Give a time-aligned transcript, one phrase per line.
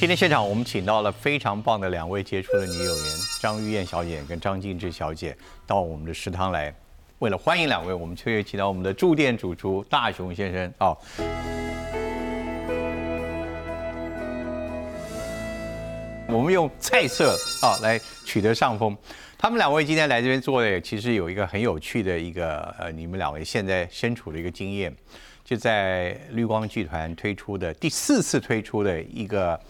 [0.00, 3.04] 今天现场我们请到了非常棒的两位杰出的女演员
[3.38, 6.74] 张玉燕小姐跟张静志小姐到我们的食堂来。
[7.18, 10.96] 为了欢迎两位，我们特别请到我们的驻店主厨大雄先生啊。
[16.28, 18.96] 我们用菜色啊来取得上风。
[19.36, 24.96] 他们两位今天来这边做的，其实有一个很有趣的一个呃，你们两位现在身处的一个经验，
[25.44, 29.60] 就在绿光剧团推出的第四次推出的一个。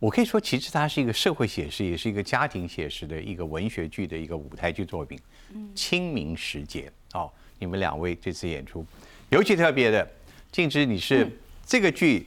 [0.00, 5.18] 我可以说，其实它是一个社会写实，也是一个家庭写实的一个文学剧的一个舞台剧作品。
[5.74, 8.86] 清明时节，哦，你们两位这次演出
[9.30, 10.08] 尤其特别的，
[10.52, 11.28] 静之，你是
[11.66, 12.26] 这个剧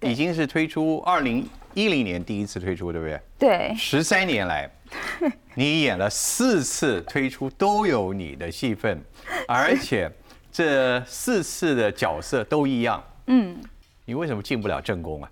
[0.00, 3.20] 已经是推出二零一零年第一次推出，对不对？
[3.38, 3.74] 对。
[3.76, 4.70] 十三年来，
[5.54, 8.98] 你演了四次推出都有你的戏份，
[9.46, 10.10] 而且
[10.50, 13.04] 这四次的角色都一样。
[13.26, 13.56] 嗯。
[14.04, 15.30] 你为什么进不了正宫啊？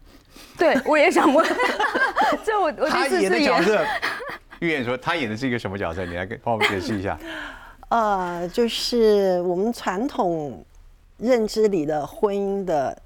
[0.60, 1.44] 对，我也想问。
[2.44, 3.82] 这我我他演的角色，
[4.60, 6.04] 玉燕说他演的是一个什么角色？
[6.04, 7.18] 你来给帮我们解释一下。
[7.88, 10.62] 呃，就是我们传统
[11.16, 12.96] 认知里的婚姻的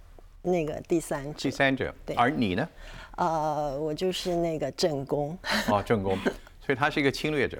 [0.42, 1.38] 那个第三者。
[1.38, 1.94] 第三者。
[2.04, 2.16] 对。
[2.16, 2.68] 而你呢？
[3.16, 5.38] 呃，我就是那个正宫。
[5.70, 6.18] 哦，正宫，
[6.60, 7.58] 所以他是一个侵略者。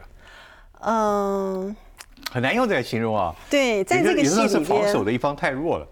[0.81, 1.75] 嗯。
[2.33, 3.33] 很难用这个形容啊。
[3.49, 4.49] 对，在这个戏里边。
[4.49, 5.87] 是防守的一方太弱了，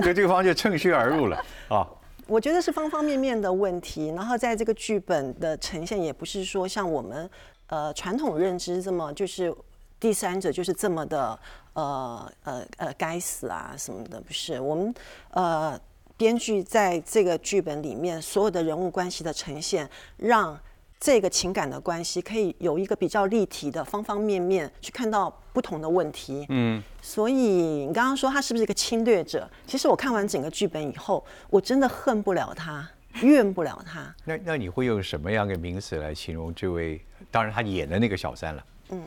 [0.00, 1.86] 所以对方就趁虚而入了啊。
[2.30, 7.28] 我觉得是方方面面的问题，然后在这个剧本的呈现也不是说像我们
[7.66, 9.52] 呃传统认知这么就是
[9.98, 11.36] 第三者就是这么的
[11.72, 14.94] 呃呃呃该死啊什么的，不是我们
[15.32, 15.76] 呃
[16.16, 20.56] 编剧在这个剧本里面所有的人物关系的呈现让。
[21.00, 26.44] 这个情感的关系可以有一个比较立体的方方面面去看到不同的问题。
[26.50, 29.50] 嗯，所以你刚刚说他是不是一个侵略者？
[29.66, 32.86] 其实我看完整个剧本以后，我真的恨不了他，
[33.22, 34.14] 怨不了他。
[34.26, 37.00] 那那你会用什么样的名词来形容这位？
[37.30, 38.64] 当然他演的那个小三了。
[38.90, 39.02] 嗯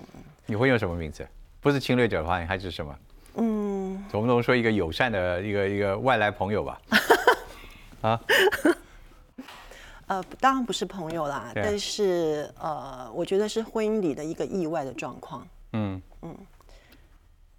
[0.47, 1.25] 你会用什么名字？
[1.61, 2.95] 不是侵略者的话，你还是什么？
[3.35, 4.03] 嗯。
[4.09, 6.81] 总不能说一个友善的一个一个外来朋友吧？
[8.01, 8.19] 啊。
[10.13, 15.47] 呃，当然不是朋友啦，但是呃，我觉得是婚姻里的一个意外的状况。
[15.71, 16.37] 嗯嗯，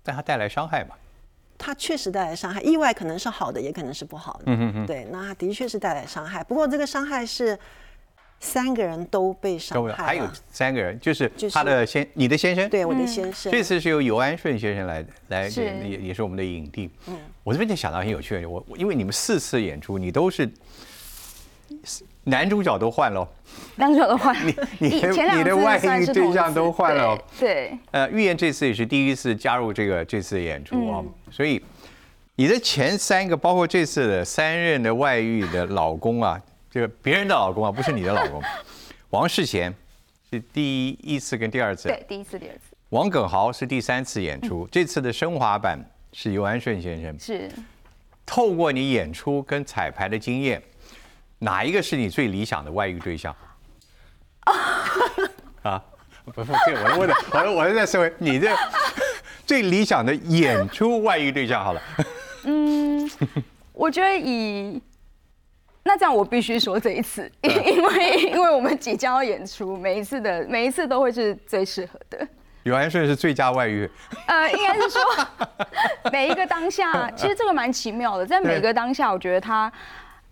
[0.05, 0.95] 但它带来伤害嘛？
[1.59, 4.45] 它确实带来伤害，意外可能是好的，也可能是不好的。
[4.47, 6.45] 嗯嗯嗯，对，那的确是带来伤害。
[6.45, 7.59] 不过这个伤害是
[8.39, 13.51] 三个人都被伤害，还有三个人，就是他的先，你的先生，对，我的先生。
[13.51, 16.89] 这次是由尤安顺先生来来，也也是我们的影帝。
[17.09, 20.49] 嗯，我这边就想到很有趣，我因为你们四次演出，你都是。
[22.25, 23.29] 男主角都换了，
[23.77, 27.79] 男主角都换，你你的你的外遇对象都换了，对。
[27.91, 31.63] 呃，预言这次也是第一次加入这个这次演出啊，所以
[32.37, 36.41] 你的前三个，包括这次的三任的外遇的老公啊，
[36.71, 38.43] 这个别人的老公啊，不是你的老公，
[39.11, 39.75] 王世贤
[40.31, 42.75] 是第一次跟第二次，对，第一次第二次。
[42.89, 45.79] 王耿豪是第三次演出，这次的升华版
[46.13, 47.51] 是尤安顺先生，是。
[48.25, 50.63] 透过你演出跟彩排的经验。
[51.45, 53.35] 哪一个是你最理想的外遇对象？
[55.63, 55.83] 啊，
[56.25, 58.51] 不是，这我问的，我我是在说你这
[59.47, 61.83] 最理想的演出外遇对象好了。
[62.45, 63.11] 嗯，
[63.73, 64.83] 我觉得以
[65.83, 72.27] 那这样，我必须说这一次，因为因为我们即将要演出，每一次的每一次都会是最适合的。
[72.63, 73.91] 有安顺是最佳外遇。
[74.27, 75.01] 呃，应该是说
[76.11, 79.73] 每一个当下，其实这个蛮奇妙的，在每个当下，我觉得他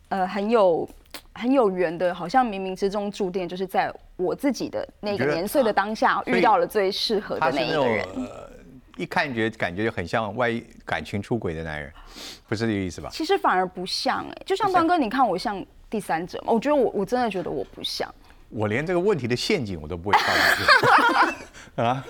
[0.09, 0.89] 呃很有。
[1.35, 8.07] 很有缘的，好像冥冥之中注定就是在我自己的那个年岁的当下遇到了最适合的那一个人。
[8.99, 10.53] 一看觉感觉就很像外
[10.85, 11.91] 感情出轨的男人，
[12.47, 13.09] 不是这个意思吧？
[13.11, 16.53] 其实反而不像哎，就像端哥，你看我像第三者吗？
[16.53, 18.07] 我觉得我我真的觉得我不像。
[18.51, 22.05] 我连这个问题的陷阱我都不会跳进去啊！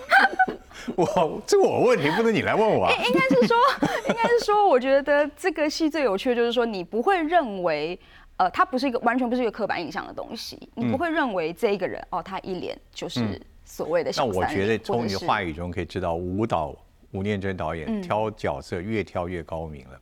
[0.97, 2.87] 我这个我问题不能你来问我。
[2.87, 3.57] 啊应该是说，
[4.09, 7.97] 应该是说，我觉得这个戏最有趣的就是说，你不会认为。
[8.43, 14.11] 呃，他不是一个完全不是一个刻板印象的东西，你不会认为这一个人哦，他一脸就是所谓的。
[14.17, 16.75] 那我觉得从你的话语中可以知道，舞蹈
[17.13, 20.01] 吴念真导演挑角色越挑越高明了。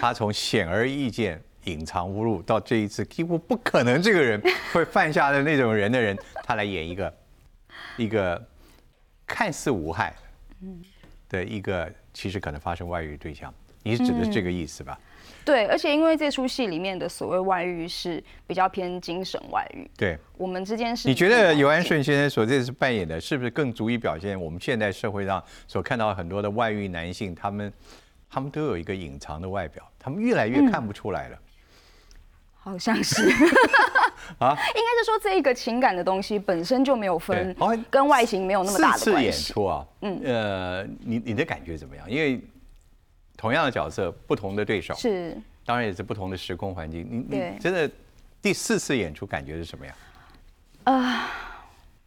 [0.00, 4.40] 他从显而易见隐藏侮辱到这一次几乎不可能这个人
[4.72, 7.14] 会犯下的那种人的人，他来演一个
[7.96, 8.40] 一个
[9.26, 10.14] 看似无害
[11.28, 13.52] 的一个其实可能发生外遇对象，
[13.82, 14.96] 你是指的这个意思吧？
[15.44, 19.88] 对，而且因为这出戏里面的所谓外遇是比较偏精神外遇。
[19.96, 21.08] 对，我们之间是。
[21.08, 27.72] 你觉得尤安顺先生所这次扮演的，是不是更足以表现我们现代社会上所看到很多的外遇男性，他们
[28.30, 31.38] 他们都有一个隐藏的外表，他们越来越看不出来了。
[32.64, 33.20] 好像是
[34.38, 37.52] 啊，应该是说这一个情感的东西本身就没有分，
[37.90, 39.24] 跟外形没有那么大的关系。
[39.24, 42.08] 演出啊，嗯，呃，你你的感觉怎么样？
[42.08, 42.40] 因为
[43.42, 45.36] 同样的角色，不同的对手，是，
[45.66, 47.04] 当然也是不同的时空环境。
[47.10, 47.90] 你你真的
[48.40, 49.96] 第四次演出感觉是什么样？
[50.84, 51.28] 啊，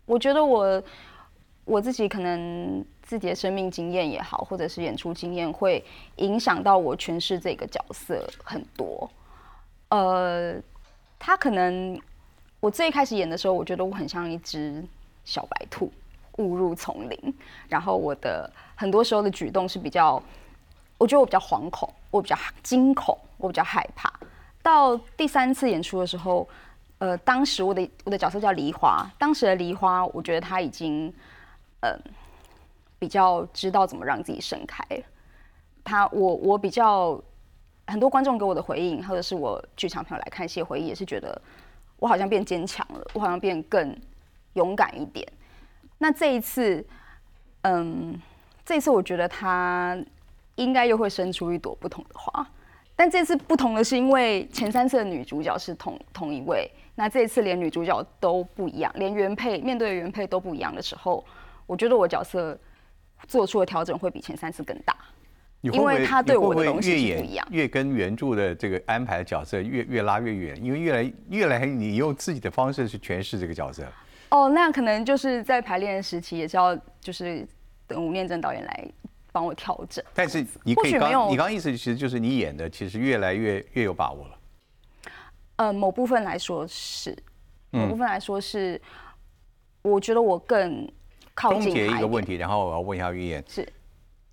[0.05, 0.81] 我觉得我
[1.65, 5.83] 我自己可能自己的生命经验也好，或者是演出经验，会
[6.15, 9.11] 影响到我诠释这个角色很多。
[9.89, 10.55] 呃，
[11.19, 11.99] 他可能
[12.61, 14.81] 我最开始演的时候，我觉得我很像一只
[15.25, 15.91] 小白兔
[16.37, 17.35] 误入丛林，
[17.67, 20.23] 然后我的很多时候的举动是比较，
[20.97, 24.11] 我觉得我比较惶恐，我比较惊恐，我比较害怕。
[24.61, 26.47] 到第三次演出的时候，
[26.97, 31.13] 呃，当时我的我的角色叫梨花，当时的梨花，我觉得他已经
[31.81, 31.97] 呃
[32.97, 34.83] 比较知道怎么让自己盛开。
[35.83, 37.21] 他我我比较。
[37.87, 41.39] 很多观众给我的回应，或者是我剧场朋友来看戏回忆，也是觉得
[41.99, 43.95] 我好像变坚强了，我好像变更
[44.53, 45.23] 勇敢一点。
[45.99, 46.83] 那这一次，
[47.61, 48.19] 嗯，
[48.65, 49.95] 这一次我觉得他
[50.55, 52.45] 应该又会生出一朵不同的花。
[52.95, 61.23] 但这次不同的是，因为前三次的女主角是同同一位，那这一次连女主角都不一样，连原配面对的原配都不一样的时候，
[61.65, 62.57] 我觉得我角色
[63.27, 64.95] 做出的调整会比前三次更大。
[65.61, 73.83] 因为他对我的东西不一样，越跟原著的这个安排的角色越越拉越远，因为越来越来你用自己的方式去诠释这个角色。
[74.29, 77.43] 哦，那可能就是在排练时期也是要就是
[77.87, 78.87] 等吴念真导演来
[79.35, 80.01] 帮我调整。
[80.13, 84.39] 但是你可以刚你刚意思其实就是你演的其实越来越越有把握了。
[85.57, 87.13] 呃，某部分来说是，
[87.71, 88.81] 某部分来说是，
[89.81, 90.89] 我觉得我更
[91.33, 91.63] 靠近。
[91.63, 93.43] 终结一个问题，然后我要问一下玉燕。
[93.45, 93.67] 是。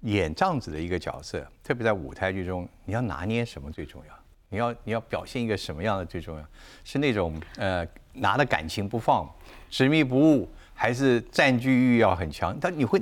[0.02, 4.14] 演这样子的一个角色，特别在舞台剧中，你要拿捏什么最重要？
[4.48, 6.44] 你要你要表现一个什么样的最重要？
[6.84, 9.28] 是那种呃拿的感情不放、
[9.68, 12.56] 执迷不悟，还是占据欲要很强？
[12.60, 13.00] 但你会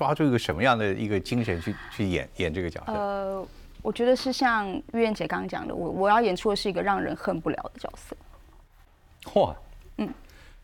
[0.00, 2.92] 抓住一个什么样的一个精神去去演演这个角色？
[2.94, 3.46] 呃，
[3.82, 8.16] 我觉得是像玉燕姐刚刚讲的，我我要演出的是一个让人恨不了的角色。
[9.24, 9.54] 嚯，
[9.98, 10.08] 嗯。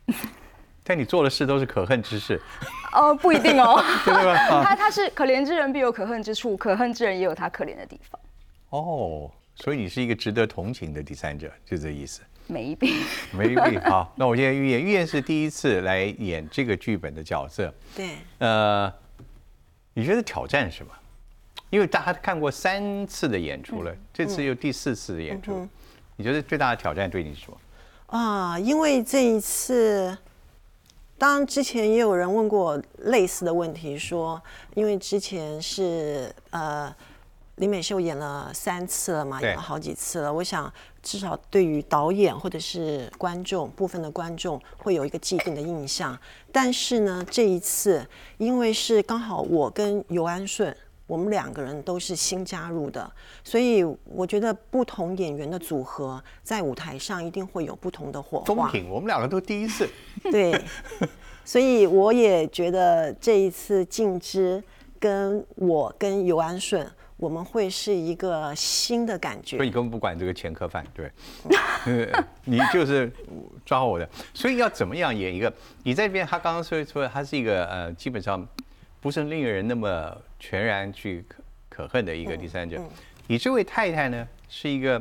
[0.82, 2.40] 但你做的事都是可恨之事，
[2.94, 4.64] 哦，不一定哦， 对吧？
[4.64, 8.18] 他他是可怜之人必有可恨之处，可恨之人也有他可怜的地方。
[8.70, 12.22] 哦，所以你是一个值得同情的第三者，就这意思。
[12.46, 12.94] 没一定，
[13.32, 13.78] 没一定。
[13.82, 17.74] 好，那我现在预言，预言是第一次来演这个剧本的角色。
[17.94, 18.10] 对。
[18.38, 18.92] 呃，
[19.98, 20.92] 你觉得挑战什么？
[21.70, 25.66] 因为大家看过三次的演出了，这次又第四次的演出，
[26.16, 27.56] 你觉得最大的挑战对你是什么？
[28.18, 30.16] 啊，因为这一次。
[31.18, 34.38] 当然，之前也有人问过类似的问题，说
[34.74, 36.94] 因为之前是呃
[37.56, 40.32] 李美秀演了三次了嘛，演了好几次了。
[40.32, 40.72] 我想
[41.02, 46.18] 至少对于导演或者是观众部分的观众会有一个既定的印象。
[46.52, 48.06] 但是呢，这一次
[48.38, 50.74] 因为是刚好我跟尤安顺。
[51.08, 53.08] 我们两个人都是新加入的，
[53.44, 58.44] 所以我觉得不同演员的组合在舞台上一定会有不同的火花。
[58.44, 59.88] 中品，我们两个都第一次。
[60.32, 60.60] 对，
[61.44, 64.60] 所以我也觉得这一次静之
[64.98, 66.84] 跟我跟尤安顺，
[67.16, 69.56] 我们会是一个新的感觉。
[69.56, 71.10] 所以你根本不管这个前科犯，对，
[72.44, 73.12] 你就是
[73.64, 74.08] 抓我的。
[74.34, 75.52] 所以要怎么样演一个？
[75.82, 78.46] 你在这边，他刚刚说说他是一个呃，基本上。
[78.98, 82.82] 不是令人那么全然去可可恨的一个第三者。
[83.28, 85.00] 你这位太太呢，是一个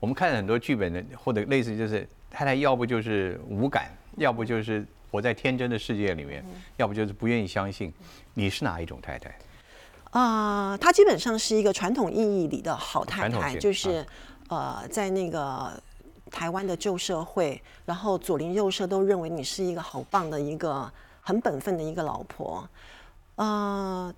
[0.00, 6.44] 我们看很多剧本的，或者类似就是太太，要不就是无感，要不就是活在天真的世界里面，
[6.78, 7.92] 要不就是不愿意相信。
[8.32, 9.32] 你是哪一种太太？
[10.14, 14.06] 啊，她基本上是一个传统意义里的好太太，就是
[14.48, 15.72] 呃，在那个
[16.30, 20.88] 台湾的旧社会，然后左邻右舍都认为你是一个好棒的一个
[21.20, 22.68] 很本分的一个老婆。
[23.34, 24.14] 呃，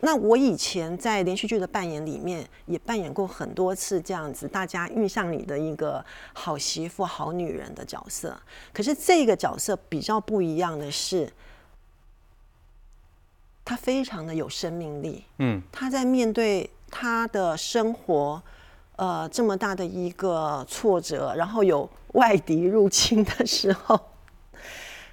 [0.00, 8.36] 那我以前在连续剧的扮演里面也扮演过很多次这样子，大家印象里的一个好媳妇、好女人的角色。
[8.72, 11.32] 可是这个角色比较不一样的是，
[13.64, 15.24] 她非常的有生命力。
[15.38, 18.42] 嗯，他在面对他的生活，
[18.96, 23.98] 呃，这么大的一个挫折，然后有外敌入侵的时候。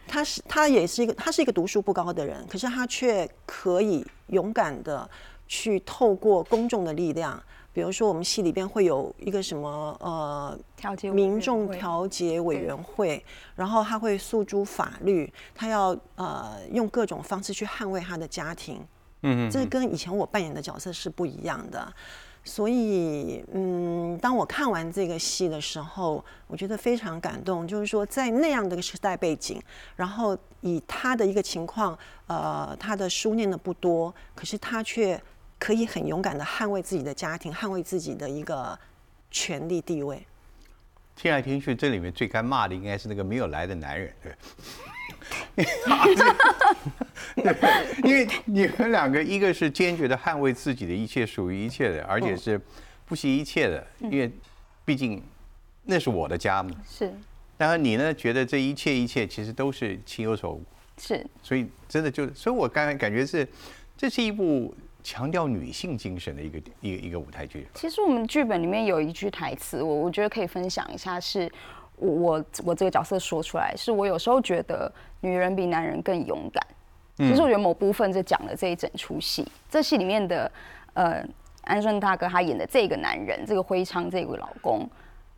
[0.08, 5.08] 他是他也是一个他是一个读书不高的人，可是他却可以勇敢的
[5.48, 7.39] 去透过公众的力量，
[7.72, 13.24] 比如说我们戏里边会有一个什么呃调解民众调解委员会，
[13.56, 18.86] 然后他会诉诸法律，他要呃用各种方式去捍卫他的家庭，
[19.22, 21.94] 嗯嗯，这跟以前我扮演的角色是不一样的，
[22.44, 27.68] 所以，嗯，当我看完这个戏的时候，我觉得非常感动。
[27.68, 29.62] 就是说，在那样的一个时代背景，
[29.96, 31.98] 然后以他的一个情况，
[32.28, 35.22] 呃，他的书念的不多，可是他却
[35.60, 38.80] 可以很勇敢的捍卫自己的家庭，捍卫自己的一个
[39.30, 40.25] 权利地位。
[41.16, 44.34] 听来听去，这里面最该骂的应该是那个没有来的男人，对。
[47.36, 47.54] 对，
[48.10, 52.60] 因为 你们两个，一个是坚决的捍卫自己的一切属于一切的，而且是
[53.06, 54.32] 不惜一切的，因为
[54.86, 55.22] 毕竟
[55.84, 56.72] 那是我的家嘛。
[56.89, 57.13] 是。
[57.58, 60.63] 然后你呢，觉得这一切一切其实都是情有所无。
[60.98, 61.25] 是。
[61.44, 63.46] 所以真的就，所以我刚才感觉是，
[63.98, 67.68] 这是一部强调女性精神的一个一个一个舞台剧。
[67.74, 71.51] 其实我们剧本里面有一句台词，我我觉得可以分享一下，是
[71.96, 74.91] 我我我这个角色说出来，是我有时候觉得
[75.22, 76.65] 女人比男人更勇敢。
[77.18, 79.46] 其实我觉得某部分就讲了这一整出戏。
[79.70, 80.50] 这戏里面的
[80.94, 81.22] 呃
[81.63, 84.89] 安顺大哥他演的这个男人，这个徽昌这个老公，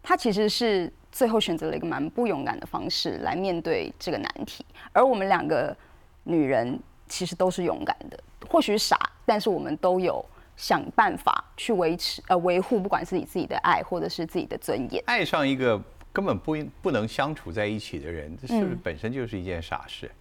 [0.03, 4.63] 他其实是最后选择了一个蛮不勇敢的方式来面对这个难题。
[4.93, 5.75] 而我们两个
[6.23, 8.19] 女人其实都是勇敢的，
[8.51, 10.23] 或许傻，但是我们都有
[10.57, 15.01] 想办法去维持呃维护，不管是你自己的爱或者是自己的尊严。
[15.07, 15.81] 爱上一个
[16.11, 20.11] 根本不不能相处在一起的人，这是不是本身就是一件傻事？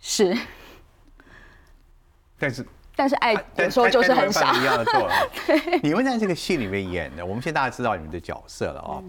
[0.00, 0.34] 是。
[2.38, 4.58] 但是，但是爱有时候就是很傻。
[4.58, 5.14] 一样的 做了。
[5.82, 9.04] 你们在这个戏里面演的，我们现在大家知道你们的角色了哦。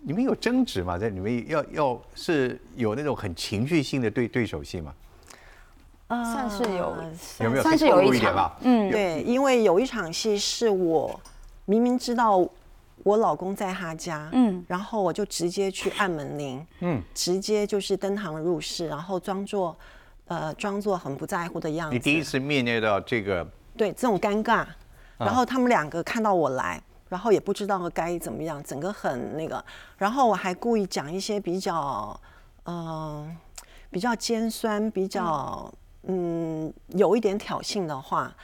[0.00, 0.96] 你们有争执吗？
[0.96, 4.94] 在你们要要是有那种很情绪性的对对手戏吗？
[6.24, 6.94] 算是有，
[7.40, 7.62] 有没有？
[7.62, 8.56] 算是有一点吧。
[8.62, 11.20] 嗯，对，因为有一场戏是我
[11.64, 12.46] 明明知道
[13.04, 19.76] 我老公在他家，嗯，然后我就直接去按门铃，嗯，直接就是登堂入室，然后装作。
[20.26, 21.94] 呃，装作很不在乎的样子。
[21.94, 24.64] 你第一次面对到这个，对这种尴尬，
[25.18, 29.62] 然后他们两个看到我来，然后也不知道该怎么样，整个很那个。
[29.98, 32.18] 然后我还故意讲一些比较，
[32.64, 33.36] 嗯，
[33.90, 35.70] 比较尖酸、比较
[36.04, 38.34] 嗯有一点挑衅的话。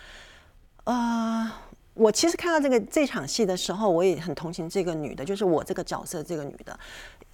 [0.84, 1.50] 呃，
[1.92, 6.78] 我其实看到这个这场戏的时候，我也很同情这个女的，就是我这个角色这个女的。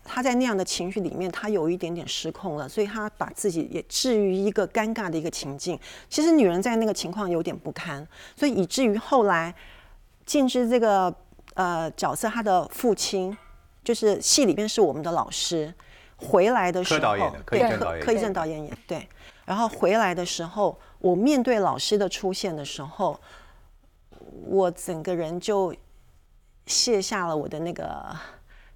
[0.06, 5.78] 她在那样的情绪里面，她有一点点失控了，所以她把自己也置于一个尴尬的一个情境。
[6.10, 9.54] 其实女人在那个情况有点不堪，所以以至于后来
[10.26, 11.14] 静之这个
[11.54, 13.34] 呃角色，她的父亲
[13.82, 15.72] 就是戏里边是我们的老师，
[16.16, 17.16] 回来的时候，
[17.46, 19.08] 对柯柯以正导演演对，
[19.44, 23.18] 然后回来的时候，我面对老师的出现的时候，
[24.46, 25.74] 我整个人就
[26.66, 28.16] 卸下了我的那个。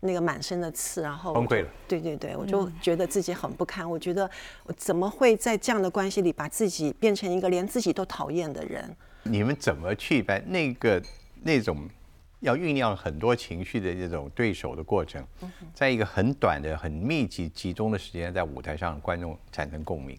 [0.01, 1.69] 那个满身的刺，然后崩溃了。
[1.89, 3.91] 对对对，我就觉得自己很不堪。
[3.91, 4.31] 我觉得
[4.63, 8.97] 我怎么会在这样的关系里把自己变成一个连自己都讨厌的人？
[9.25, 11.03] 你们怎么去把那个
[11.43, 11.89] 那种
[12.41, 15.25] 要酝酿很多情绪的这种对手的过程，
[15.75, 20.17] 在一个很短的、很密集、集中的时间，在舞台上观众产生共鸣？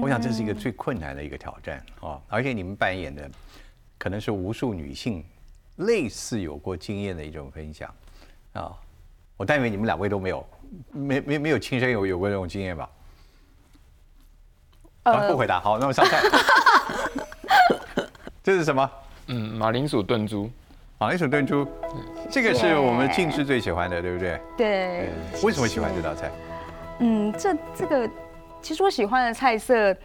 [0.00, 2.20] 我想这是一个最困难的一个挑战啊！
[2.28, 3.28] 而且你们扮演的
[3.98, 5.24] 可能是无数女性
[5.76, 7.92] 类似有过经验的一种分享
[8.52, 8.72] 啊。
[9.36, 10.48] 我但愿你们两位都没有，
[10.92, 12.90] 没没没有亲身有有过这种经验吧？
[15.04, 15.60] 啊，不回答。
[15.60, 16.22] 好，那我上菜。
[18.44, 18.90] 这是什么？
[19.26, 20.50] 嗯，马铃薯炖猪。
[21.00, 21.64] 马铃薯炖猪，
[22.28, 24.40] 这个是我们静之最喜欢的，对不对？
[24.56, 25.08] 对。
[25.44, 26.28] 为什么喜欢这道菜？
[26.98, 28.10] 嗯，这这个
[28.60, 29.96] 其实我喜欢的菜色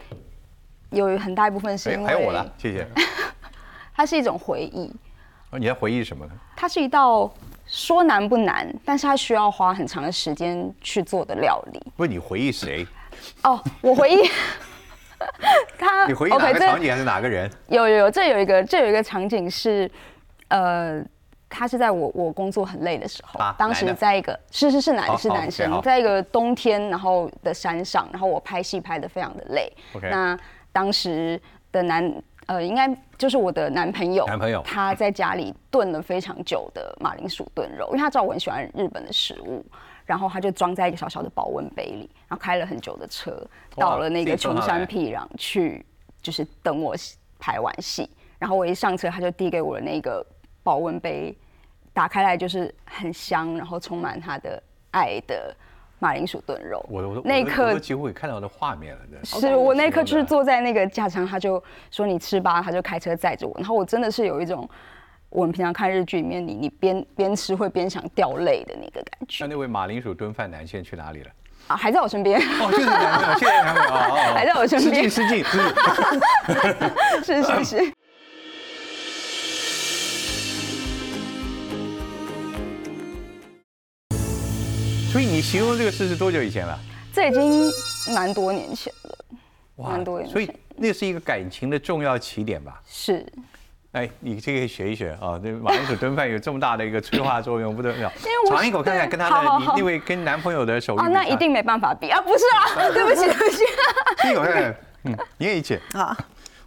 [0.90, 2.86] 有很大一部分是因为还有我了，谢谢。
[3.92, 4.88] 它是一种回忆。
[5.50, 6.32] 哦，你在回忆什么呢？
[6.56, 7.32] 它是一道。
[7.66, 11.80] 说难不难，但是它需要花很长的时间去做的料理。
[11.96, 12.86] 不是你回忆谁？
[13.42, 14.18] 哦，我回忆
[15.78, 16.06] 他。
[16.06, 17.50] 你回忆哪个场景还是哪个人？
[17.68, 19.90] 有有有，这有一个这有一个场景是，
[20.48, 21.04] 呃，
[21.48, 29.72] 他是在我我工作很累的时候，当时在一个是是是男是男生，在一个冬天然后的山上，然后我拍戏拍的非常的累。
[30.10, 30.38] 那
[30.72, 31.40] 当时
[31.72, 32.22] 的男。
[32.46, 39.64] 呃，应该就是我的男朋友，男朋友他在家里炖了非常久的马铃薯炖肉，因为他知道我很喜欢日本的食物，
[40.04, 43.34] 然后他就装在一个小小的保温杯里，然后开了很久的车，
[43.76, 45.86] 到了那个穷山僻壤去，
[46.20, 46.94] 就是等我
[47.38, 50.22] 拍完戏，然后我一上车，他就递给我的那个
[50.64, 51.32] 保温杯，
[51.92, 55.54] 打开来就是很香，然后充满他的爱的。
[56.00, 59.00] 马铃薯炖肉，我我那一刻几乎也看到的画面了。
[59.22, 63.54] 是我那一刻就是坐在那个架上，他就说你吃吧，他就开车载着我。
[63.56, 64.68] 然后我真的是有一种
[65.30, 69.44] 我们平常看日剧里面，你你边边吃会边想掉泪的那个感觉。
[69.44, 71.30] 那那位马铃薯炖饭男现在去哪里了？
[71.68, 72.38] 啊，还在我身边。
[72.38, 75.08] 哦，就是男朋友，谢谢男的啊， 还在我身边。
[75.08, 75.42] 失敬失敬，
[77.24, 77.92] 是是 是。
[85.14, 86.76] 所以你形容这个事是多久以前了？
[87.12, 87.70] 这已经
[88.12, 89.16] 蛮多年前了，
[89.76, 90.32] 蛮多年前。
[90.32, 92.82] 所以那是一个感情的重要起点吧？
[92.84, 93.24] 是。
[93.92, 95.38] 哎，你这个学一学啊！
[95.40, 98.12] 那马铃薯炖饭有这么大的一个催化作用，不得了。
[98.18, 100.98] 因为尝一口看看，跟他的 你那位跟男朋友的手艺。
[100.98, 102.20] 啊，那一定没办法比啊！
[102.20, 103.62] 不是啊， 对不起，对不起。
[104.20, 106.16] 第一口看看，嗯，你也一起啊。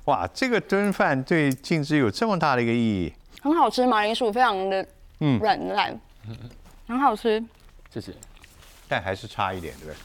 [0.05, 3.11] 哇，这个炖饭对静之有这么大的一个意义。
[3.41, 4.87] 很好吃，马铃薯非常的
[5.19, 5.99] 嗯软烂，
[6.87, 7.43] 很好吃。
[7.93, 8.13] 谢谢。
[8.87, 9.95] 但还是差一点，对不对？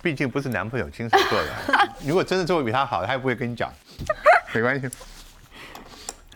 [0.00, 1.94] 毕竟不是男朋友亲手做的。
[2.06, 3.72] 如果真的做的比他好，他也不会跟你讲。
[4.54, 4.88] 没关系。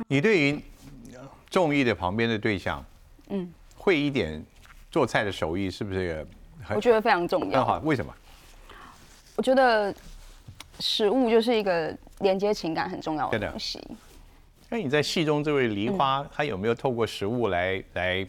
[0.08, 0.60] 你对于
[1.48, 2.84] 中意的旁边的对象，
[3.28, 4.44] 嗯，会一点
[4.90, 6.26] 做菜的手艺，是不是
[6.64, 6.76] 很？
[6.76, 7.64] 我觉得非常重要。
[7.64, 8.12] 好，为什么？
[9.36, 9.94] 我觉得
[10.80, 13.80] 食物就是一个连接情感很重要的东西。
[14.68, 18.26] 那你在戏中这位梨花，他有没有透过食物来来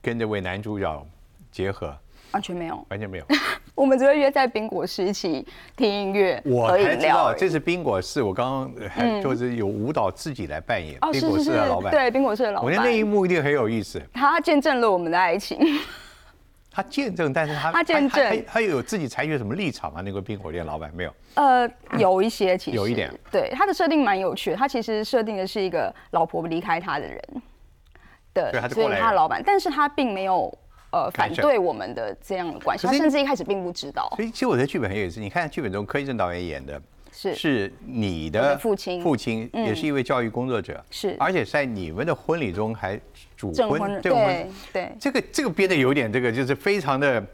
[0.00, 1.06] 跟这位男主角
[1.50, 1.96] 结合？
[2.32, 3.24] 完全没有，完全没有。
[3.74, 5.46] 我们只会约在冰果室一起
[5.76, 11.90] 听音乐、我才知道这是冰果室，我刚刚还就是有舞蹈自己来扮演冰果室的老板。
[11.90, 12.66] 对，冰果室的老板。
[12.66, 14.00] 我觉得那一幕一定很有意思。
[14.12, 15.58] 他见证了我们的爱情。
[16.70, 20.00] 他见证，但是他他见证，他有自己采取什么立场吗？
[20.02, 21.14] 那个冰火店老板没有？
[21.34, 23.12] 呃，有一些其实有一点。
[23.30, 24.56] 对，他的设定蛮有趣的。
[24.56, 27.22] 他其实设定的是一个老婆离开他的人
[28.32, 30.52] 的，所以他的老板，但是他并没有。
[30.92, 34.12] 呃，反对我们的这样的关系，他甚至一开始并不知道。
[34.14, 35.20] 所以，其实我的剧本很有意思。
[35.20, 36.80] 你看剧本中柯一正导演演的，
[37.10, 43.00] 是是你的父亲，父亲也是一位教育工作者，是，而且在你们的婚礼中还
[43.34, 47.24] 主婚，对对，这个这个编的有点这个，就是非常的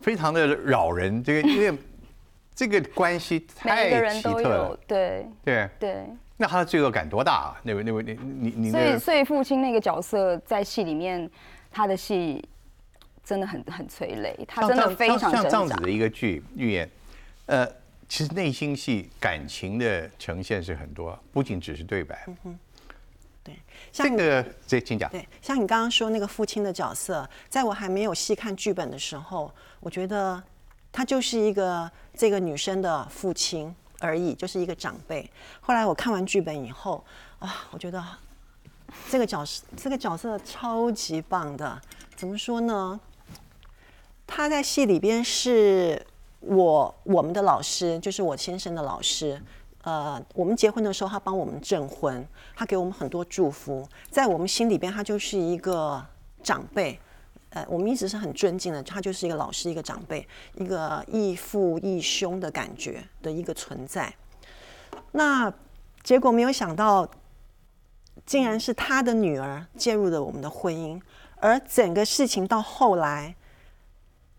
[0.00, 1.22] 非常的扰人。
[1.22, 1.76] 这个因为
[2.56, 6.06] 这个关系太奇特了，对对对。
[6.38, 7.60] 那他的罪恶感多大啊？
[7.62, 11.30] 那位那位你你你，所以所以父亲那个角色在戏里面，
[11.70, 12.42] 他的戏。
[13.24, 16.90] 真的很很催泪，他真的非常像这样子的一个剧预言，
[17.46, 17.66] 呃，
[18.08, 22.24] 其实内心戏感情的呈现是很多，不仅只是对白。
[22.26, 22.58] 嗯哼，
[23.44, 23.56] 对，
[23.92, 25.08] 像这个这请讲。
[25.10, 30.42] 对，像你刚刚说那个父亲的角色，在我还没有细看剧本的时候，我觉得
[30.90, 35.30] 他就是一个这个女生的父亲而已，就是一个长辈。
[35.60, 37.04] 后来我看完剧本以后，
[37.38, 38.04] 啊，我觉得
[39.08, 41.80] 这个角色这个角色超级棒的，
[42.16, 43.00] 怎么说呢？
[44.34, 46.00] 他在戏里边是
[46.40, 49.38] 我我们的老师，就是我先生的老师。
[49.82, 53.86] 呃，我们结婚的时候，他帮我们证婚，他给我们很多祝福。
[54.10, 56.02] 在我们心里边，他就是一个
[56.42, 56.98] 长辈。
[57.50, 64.10] 呃，我们一直是很尊敬的，他就是一个老师，一个长辈，一个义父义兄的感觉的一个存在。
[65.10, 65.52] 那
[66.02, 67.06] 结果没有想到，
[68.24, 70.98] 竟然是他的女儿介入了我们的婚姻，
[71.36, 73.36] 而整个事情到后来。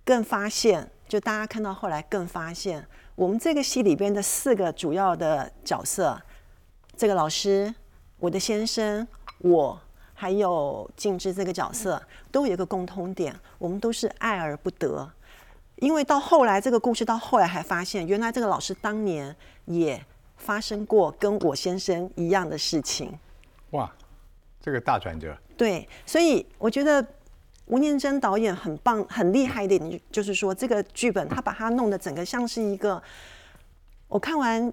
[0.06, 2.86] 更发现，就大家看到后来更发现，
[3.16, 6.22] 我们这个戏里边的四个主要的角色，
[6.98, 7.74] 这个老师、
[8.20, 9.80] 我的先生、我
[10.14, 15.10] 还有静之这个角色，都有一个共通点，我们都是爱而不得。
[15.78, 19.34] 因为到后来这个故事到后来还发现，原来这个老师当年
[19.66, 20.04] 也
[20.38, 23.18] 发生过跟我先生一样的事情。
[23.72, 23.90] 哇，
[24.60, 25.36] 这个大转折。
[25.56, 27.06] 对，所以我觉得。
[27.66, 33.02] 吴念真导演很棒、很厉害一点，就是说这个剧本他把它弄得整个像是一个。
[34.10, 34.72] 我看完，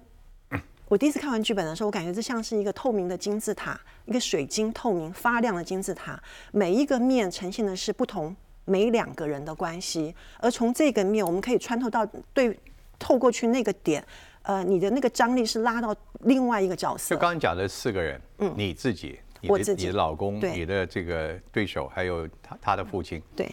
[0.87, 12.55] 我第一次看完剧本的时候，我感觉这像是一个透明的金字塔，一个水晶透明发亮的金字塔，每一个面呈现的是不同每两个人的关系，而从这个面我们可以穿透到对
[12.99, 14.05] 透过去那个点，
[14.43, 17.15] 呃，你的那个张力是拉到另外一个角色。
[17.15, 19.17] 就刚刚讲的四个人，嗯，你自己。
[19.47, 23.51] 我自己、你的老公、你的这个对手，还有他他的父亲，对，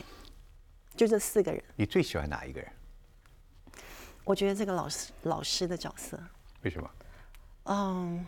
[0.97, 1.63] 就这四个人。
[1.77, 2.71] 你最喜欢哪一个人？
[4.25, 6.19] 我觉得这个老师老师的角色。
[6.63, 6.91] 为什么？
[7.65, 8.27] 嗯，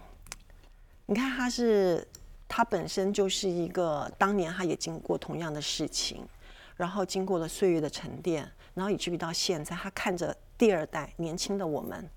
[1.07, 2.07] 你看他是
[2.49, 6.27] 他本身就是一个当年他也经过同样的事情，
[6.77, 12.09] 然后经过了岁月的沉淀，然后以至于到现在，他看着第二代年轻的我们，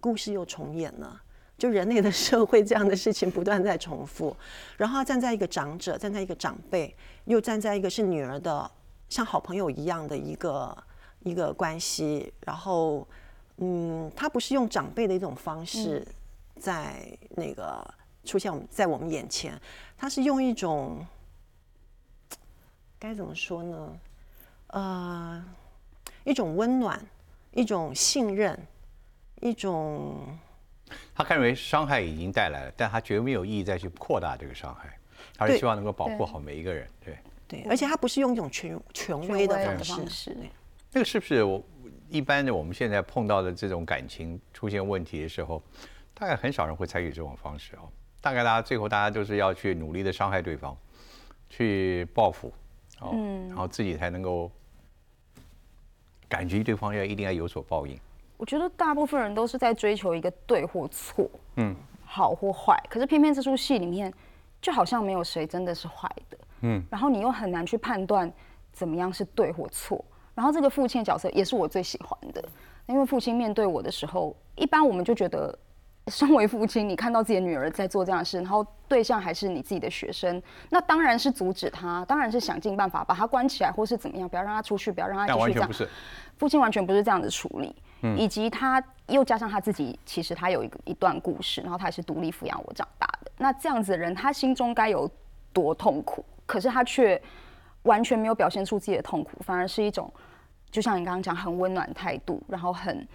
[0.00, 1.20] 故事又重演了。
[1.56, 4.36] 就人类的社会这样的事情不断在重复，
[4.76, 6.94] 然后站在一个长者，站在一个长辈，
[7.26, 8.68] 又站在一个是女儿的
[9.08, 10.76] 像好朋友一样的一个
[11.20, 13.06] 一个关系，然后
[13.58, 16.04] 嗯，他不是用长辈的一种方式
[16.58, 17.82] 在那个
[18.24, 19.58] 出现我们在我们眼前，
[19.96, 21.06] 他是用一种
[22.98, 24.00] 该怎么说呢？
[24.68, 25.44] 呃，
[26.24, 27.00] 一种温暖，
[27.52, 28.58] 一种信任，
[29.40, 30.36] 一种。
[31.14, 34.98] 他认为伤害已经带来了，但他绝没有意义再去扩大这个伤害，
[35.36, 36.86] 他是希望能够保护好每一个人。
[37.04, 37.18] 对，
[37.48, 39.92] 对，而且他不是用一种权权威的方式。
[39.94, 40.36] 方式
[40.92, 41.62] 那个是不是我
[42.08, 45.62] 一般的我们现在碰到的这种感情出现问题的时候，
[46.14, 47.88] 大概很少人会采取这种方式哦。
[48.20, 50.76] 大概大家最后大家都是要去努力的伤害对方，
[51.50, 52.52] 去报复，
[53.00, 53.10] 哦，
[53.48, 54.50] 然后自己才能够
[56.28, 57.98] 感觉对方要一定要有所报应。
[58.36, 62.78] 我觉得大部分人都是在追求一个对或错，嗯，好或坏。
[62.88, 64.12] 可是偏偏这出戏里面，
[64.60, 66.82] 就好像没有谁真的是坏的，嗯。
[66.90, 68.30] 然后你又很难去判断
[68.72, 70.04] 怎么样是对或错。
[70.34, 72.44] 然后这个父亲的角色也是我最喜欢的，
[72.86, 75.56] 因为父亲面对我的时候，一般我们就觉得，
[76.08, 85.70] 身为父亲，你看到自己的女儿在做这样的事，然后对象还是你自己的学生，那当然是阻止他，当然是想尽办法把他关起来，或是怎么样，不要让他出去，不要让他继续这样。
[86.36, 87.72] 父亲完全不是这样子处理，
[88.16, 93.30] 以及他又加上他自己，其实他有一个一段故事，然后他也是独立抚养我长大的。
[93.38, 95.10] 那这样子的人，他心中该有
[95.52, 96.24] 多痛苦？
[96.46, 97.20] 可是他却。
[97.84, 100.10] 完全没有表现出自己的痛苦，反而是一种，
[100.70, 103.06] 就像你刚刚讲，很温暖态度，然后很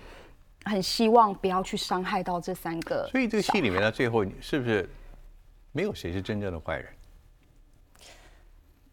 [0.63, 3.03] 很希望不要去伤害到这三个。
[3.11, 4.87] 所以这个戏里面呢，最后是不是
[5.71, 6.93] 没有谁是真正的坏人？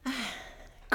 [0.04, 0.12] 唉，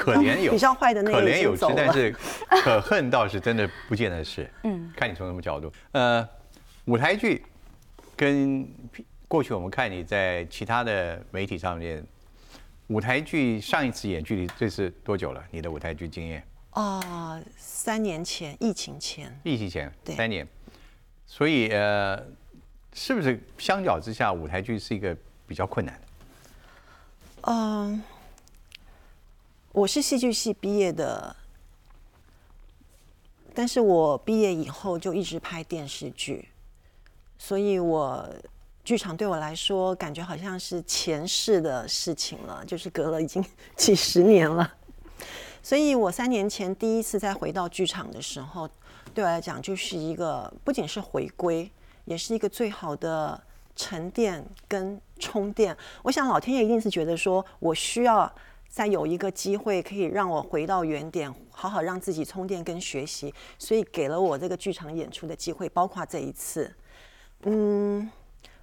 [0.02, 2.14] 可怜有比较坏的那可怜有之，但是
[2.62, 4.50] 可恨倒是真的不见得是。
[4.64, 5.72] 嗯， 看你从什么角度。
[5.92, 6.28] 呃，
[6.86, 7.44] 舞台剧
[8.16, 8.68] 跟
[9.28, 12.04] 过去我们看你在其他的媒体上面。
[12.88, 15.42] 舞台剧上一次演距离这是多久了？
[15.50, 16.44] 你的舞台剧经验？
[16.70, 19.34] 啊，三年前，疫情前。
[19.44, 20.46] 疫情前，对三年。
[21.24, 22.22] 所以呃，
[22.92, 26.00] 是不是相较之下，舞台剧是一个比较困难的？
[27.42, 28.02] 嗯，
[29.72, 31.34] 我是戏剧系毕业的，
[33.54, 36.48] 但是我毕业以后就一直拍电视剧，
[37.38, 38.28] 所以我。
[38.84, 43.42] 剧场对我来说，感觉好像是前世的事情了，就是隔了已经
[43.76, 44.74] 几十年了。
[45.62, 48.68] 所以我三年前第一次再回到剧场的时候，
[49.14, 51.70] 对我来讲就是一个不仅是回归，
[52.06, 53.40] 也是一个最好的
[53.76, 55.76] 沉淀跟充电。
[56.02, 58.28] 我想老天爷一定是觉得说我需要
[58.72, 66.74] 再有一个机会，可以让我回到原点，好好让自己充电跟学习，所以给了我这个剧场演出的机会，包括这一次，
[67.42, 68.10] 嗯。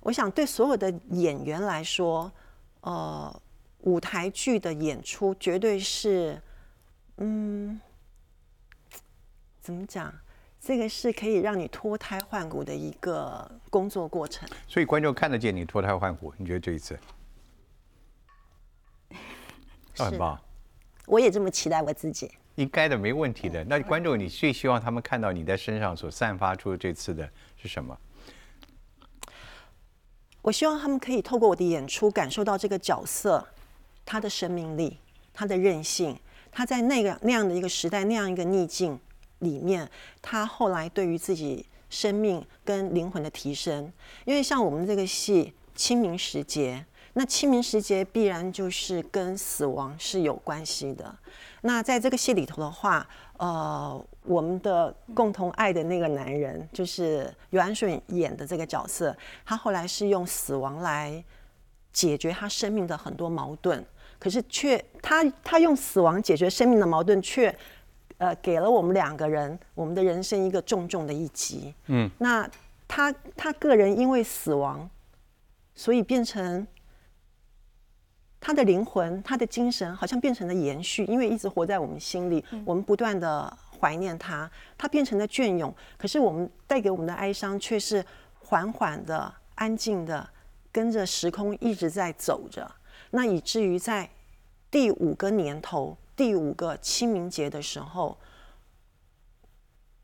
[0.02, 2.32] 我想对所有的演员来说，
[2.80, 3.42] 呃，
[3.82, 6.42] 舞台剧的演出绝对是，
[7.18, 7.78] 嗯，
[9.60, 10.12] 怎么讲？
[10.62, 14.48] 这个是可以让你脱胎换骨的一个工作过程。
[14.70, 16.98] 所以观众看得见你脱胎换骨，你觉得这一次？
[20.06, 20.40] 很棒。
[21.06, 22.32] 我也这么期待我自己。
[22.56, 23.64] 应该的，没问题的。
[23.64, 27.98] 那观众，你最希望他们看到你在身上所散发出的这次的是什么？
[30.42, 33.48] 我希望他们可以透过我的演出，感受到这个角色
[34.06, 34.98] 他的生命力、
[35.34, 36.18] 他的韧性，
[36.52, 39.00] 他在那个那样的一个时代、那样一个逆境
[39.40, 39.90] 里面，
[40.22, 43.92] 他后来对于自己生命跟灵魂的提升。
[44.26, 46.86] 因为像我们这个戏清明时节，
[47.20, 51.14] 那清明时节必然就是跟死亡是有关系的。
[51.64, 53.06] 那在这个戏里头的话，
[53.36, 59.14] 呃，我们的共同爱的那个男人，就是尤安顺演的这个角色，
[59.46, 61.22] 他后来是用死亡来
[61.92, 63.86] 解决他生命的很多矛盾，
[64.18, 67.54] 可是却他他用死亡解决生命的矛盾，却
[68.18, 71.76] 呃给了我们两个人我们的人生一个重重的一击。
[71.88, 72.50] 嗯，那
[72.88, 74.90] 他他个人因为死亡，
[75.76, 76.66] 所以变成。
[78.42, 85.76] 他的灵魂，他的精神，好像变成了延续，因为一直活在我们心里，我们不断的怀念他，他变成了隽永。
[85.98, 88.04] 可是我们带给我们的哀伤，却是
[88.40, 90.30] 缓缓的、安静的，
[90.72, 92.72] 跟着时空一直在走着。
[93.12, 94.10] 那以至于在
[94.72, 98.18] 第五个年头、第五个清明节的时候，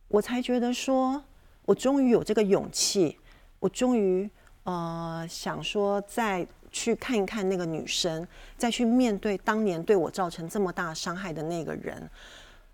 [0.10, 1.24] 我才觉得说，
[1.64, 3.18] 我终于有这个勇气，
[3.60, 4.30] 我终于
[4.64, 6.46] 呃想说在。
[6.76, 12.10] 去看一看那个女生，再去面对当年对我造成这么大伤害的那个人，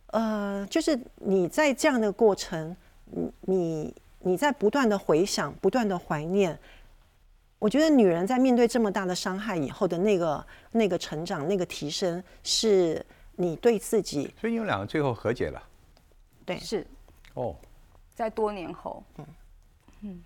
[0.08, 6.58] 呃，就是你在这样的过程，你你你在不断的回想，不断的怀念。
[7.60, 14.34] 我觉得女人在面对这么大的伤害以后的那个那个成长、那个提升，是你对自己。
[14.42, 15.62] 所以你们两个最后和解了。
[16.44, 16.84] 对，是。
[17.36, 17.56] 哦，
[18.16, 19.26] 在多年后，嗯
[20.02, 20.24] 嗯。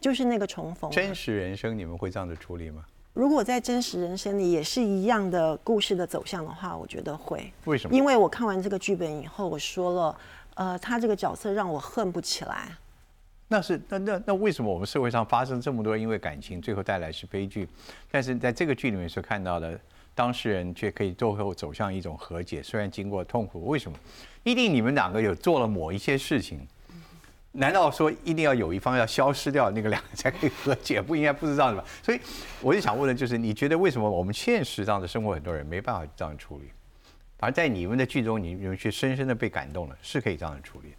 [0.00, 0.90] 就是那个重逢。
[0.90, 2.84] 真实人生你们会这样子处理吗？
[3.12, 7.52] 如果在真实人生里也是一样的故事的走向的话，我觉得会。
[7.64, 7.96] 为什么？
[7.96, 10.18] 因为我看完这个剧本以后，我说了，
[10.54, 12.76] 呃，他这个角色让我恨不起来。
[13.46, 17.68] 那是那那那为什么我们社会上发生这么多因为感情最后带来是悲剧？
[18.10, 19.78] 但是在这个剧里面所看到的
[20.14, 23.96] 当事人却可以最后走向一种和解，虽然经过痛苦，为什么？
[24.42, 26.66] 一定你们两个有做了某一些事情，
[27.56, 31.00] 难道说一定要有一方要消失掉，那个两个才可以和解？
[31.00, 31.88] 不应该不是这样的吧？
[32.02, 32.20] 所以
[32.60, 36.70] 我就想问的就是，你觉得为什么我们现实上的生活很多人没办法这样处理，
[37.38, 40.96] 而在你们的剧中，你你们却深深的被感动了，是可以这样处理的？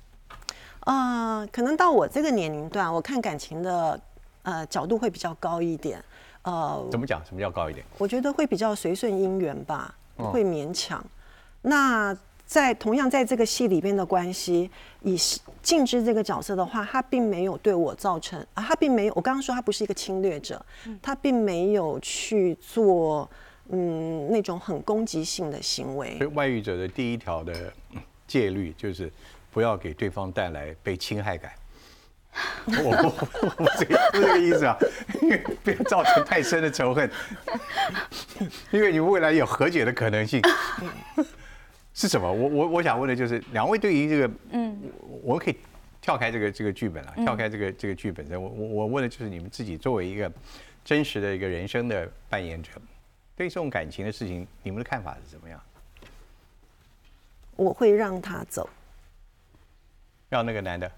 [0.91, 3.99] 啊、可能到我这个年龄段，我看感情的
[4.43, 6.01] 呃角度会比较高一点。
[6.43, 7.25] 呃，怎么讲？
[7.25, 7.83] 什么叫高一点？
[7.97, 11.03] 我觉得会比较随顺姻缘吧，会勉强。
[11.63, 12.15] 那
[12.45, 14.69] 在同样在这个戏里边的关系，
[15.01, 15.17] 以
[15.61, 20.63] 静之这个角色的话，他并没有对我造成啊，他并没有，我刚刚说他不是一个侵略者，
[21.01, 23.29] 他并没有去做
[23.69, 26.29] 嗯那种很攻击性的行为所以。
[26.31, 29.11] 外遇者的第一条的嗯戒律就是
[29.51, 31.51] 不要给对方带来被侵害感。
[32.67, 34.77] 我我我不是不是这个意思啊，
[35.21, 37.09] 因为不要造成太深的仇恨，
[38.71, 40.41] 因为你未来有和解的可能性。
[41.95, 42.31] 是什么？
[42.31, 44.77] 我我我想问的就是，两位对于这个，嗯，
[45.23, 45.57] 我们可以
[46.01, 50.29] 跳开这个这个剧本了，跳开这个这个剧本身，我我我问的就是你们自己作为一个
[50.83, 52.71] 真实的一个人生的扮演者，
[53.33, 55.59] 对这种感情的事情，你们的看法是怎么样？
[57.55, 58.69] 我会让他走。
[60.27, 60.91] 让那个男的，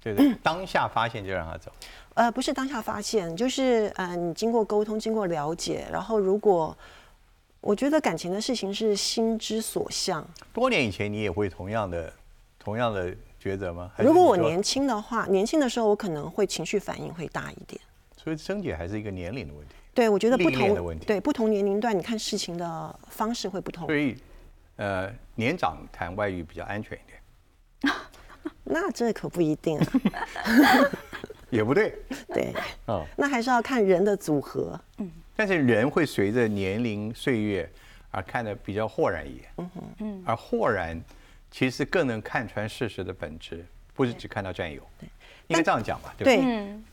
[0.00, 1.70] 就是当下发现就让他走。
[2.14, 6.74] 呃，不是当下发现，就是呃，你经过沟通，经过了解，然后如果
[7.60, 12.12] 我觉得感情的事情是心之所向，多年以前你也会同样的
[12.58, 13.90] 同样的抉择吗？
[13.94, 17.80] 还是如果我年轻的话，年轻的时候我可能会情绪反应会大一点。
[18.16, 19.74] 所以症结还是一个年龄的问题。
[19.92, 23.96] 对，我觉得不同的同问题对不同年龄段，你看事情的方式会不同所。
[23.96, 24.16] 以，
[24.76, 27.94] 呃，年长谈外遇比较安全一点，
[28.62, 29.86] 那这可不一定啊，
[31.50, 31.98] 也不对
[32.32, 32.54] 对，
[32.86, 34.78] 啊、那还是要看人的组合。
[35.38, 37.70] 但是人会随着年龄岁月
[38.10, 39.48] 而看得比较豁然一点。
[39.58, 39.70] 嗯
[40.00, 41.00] 嗯而豁然
[41.48, 44.82] 其实更能看穿事实的本质，不是只看到占有。
[44.98, 45.08] 对
[45.46, 46.12] 应该这样讲吧？
[46.18, 46.44] 对不对？
[46.44, 46.84] 嗯，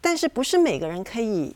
[0.00, 1.54] 但是不是每个人可以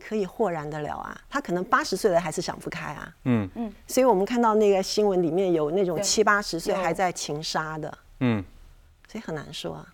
[0.00, 1.20] 可以豁然得了啊？
[1.30, 3.16] 他可能八十岁了还是想不开啊。
[3.26, 8.44] 嗯嗯所以我们看到那个新闻里面有那种七八十岁还在情杀的，嗯，
[9.06, 9.86] 所以很难说啊。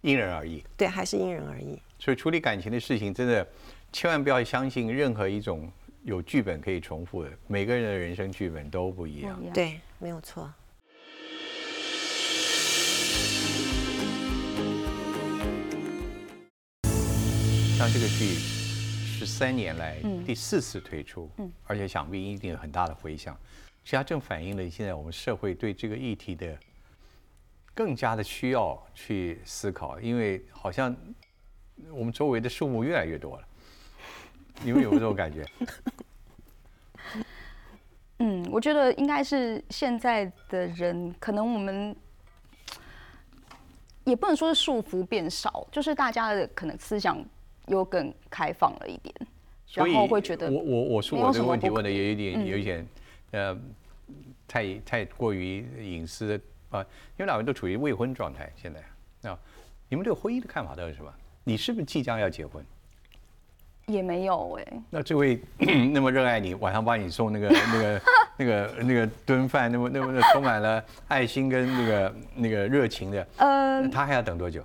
[0.00, 0.64] 因人而异。
[0.78, 1.78] 对，还是因人而异。
[1.98, 3.46] 所以处理感情的事情，真的
[3.90, 5.70] 千万不要相信任何一种
[6.02, 10.52] 有剧本可以重复的，每个人的人生剧本都不一样对，没有错。
[17.78, 21.30] 像这个剧十三年来嗯第四次推出，
[21.64, 23.36] 而且想必一定有很大的回响。
[23.84, 26.58] 其实它正反映了现在我们社会对这个议题的
[27.74, 30.94] 更加的需要去思考，因为好像
[31.90, 33.47] 我们周围的数目越来越多了。
[34.64, 35.46] 你们有没有这种感觉？
[38.20, 41.94] 嗯，我觉得应该是现在的人，可能我们
[44.04, 47.24] 也不能说是束缚变少，就是大家的可能思想
[47.66, 49.14] 又更开放了一点，
[49.74, 52.86] 然后会觉得我我我说我这个问题问的有一点嗯有一点
[53.30, 53.56] 呃
[54.48, 56.40] 太太过于隐私的
[56.70, 56.80] 啊，
[57.16, 59.38] 因为两位都处于未婚状态，现在啊，
[59.88, 61.14] 你们对婚姻的看法到底是什么？
[61.44, 62.64] 你是不是即将要结婚？
[63.88, 65.40] 也没有哎、那这位
[65.92, 68.00] 那么热爱你，晚上帮你送那个 那个
[68.36, 74.62] 那个那个炖饭，那么那么那充满了爱心跟那个那个热情的，呃，他还要等多久？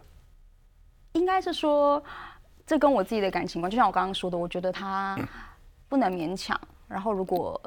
[1.13, 2.03] 应该是说，
[2.67, 5.17] 这跟我自己的感情观，就像我刚刚说的，我觉得他
[5.87, 6.59] 不能勉强。
[6.89, 7.59] 然后，如果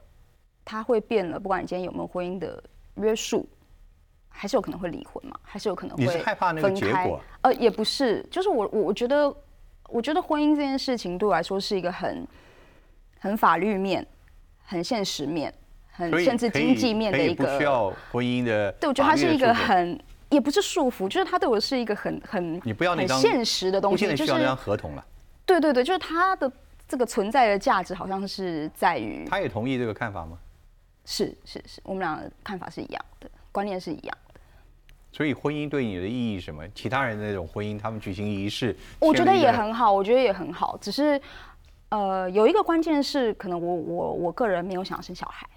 [0.64, 2.62] 他会变了，不管你今天有没有婚姻的
[2.96, 3.48] 约束，
[4.28, 7.20] 还是有可能会离婚嘛，还是有可能会你是害怕那个分开结果？
[7.40, 9.34] 呃，也不是，就是我我我觉得，
[9.88, 12.26] 我觉得婚姻这件事情对我来说是一个很
[13.20, 14.06] 很法律面、
[14.64, 15.52] 很现实面、
[15.90, 25.04] 很甚至经济面的一个不需要婚姻的对，我觉得法它是一个很，也不是束缚，就是它对我是一个很很你不要那现实的东西，不现在就是需要那张合同了。
[25.44, 26.50] 对对对，就是它的
[26.88, 30.38] 这个存在的价值好像是在于他也同意这个看法吗？
[31.04, 34.25] 是是是，我们俩的看法是一样的，观念是一样的。
[35.16, 36.62] 所以婚姻对你的意义是什么？
[36.74, 41.18] 其他人的那种婚姻，他们举行仪式，我觉得也很好，我觉得也很好，只是
[41.88, 45.48] 呃有一个关键是，可能我我我个人没有想要生小孩，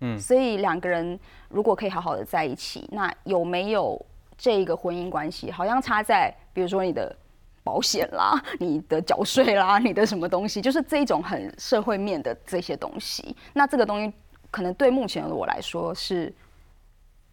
[0.00, 1.16] 嗯所以两个人
[1.48, 4.04] 如果可以好好的在一起，那有没有
[4.36, 7.16] 这一个婚姻关系，好像差在比如说你的
[7.62, 13.36] 保险啦、你的缴税啦、你的什么东西，就是这种很社会面的这些东西。
[13.52, 14.12] 那这个东西
[14.50, 16.34] 可能对目前的我来说是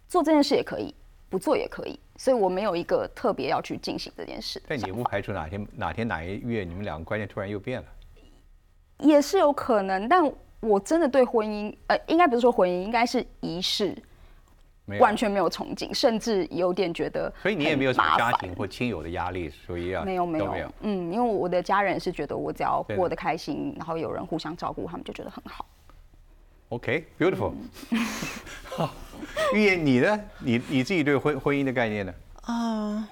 [0.08, 0.93] 做这件事也可以，
[1.31, 4.83] 不做也可以，所以我没有一个特别要去进行这件事但你。
[4.83, 7.87] 也不排除哪天哪天哪一月你们两个观念突然又变了。
[8.99, 13.95] 也是有可能，但我真的对婚姻，呃，应该不是说婚姻，应该是仪式，
[14.99, 20.71] 完全没有憧憬，甚至有点觉得，所以你也没有什么家庭或亲友的压力，所以要没有没有都没有。
[20.81, 25.65] 嗯，因为我的家人是觉得我只要过得开心，然后有人互相照顾，他们就觉得很好。
[26.71, 27.51] OK，beautiful。
[28.63, 28.93] 好，
[29.53, 30.17] 玉燕，你呢？
[30.39, 32.13] 你你自己对婚婚姻的概念呢？
[32.43, 33.10] 啊、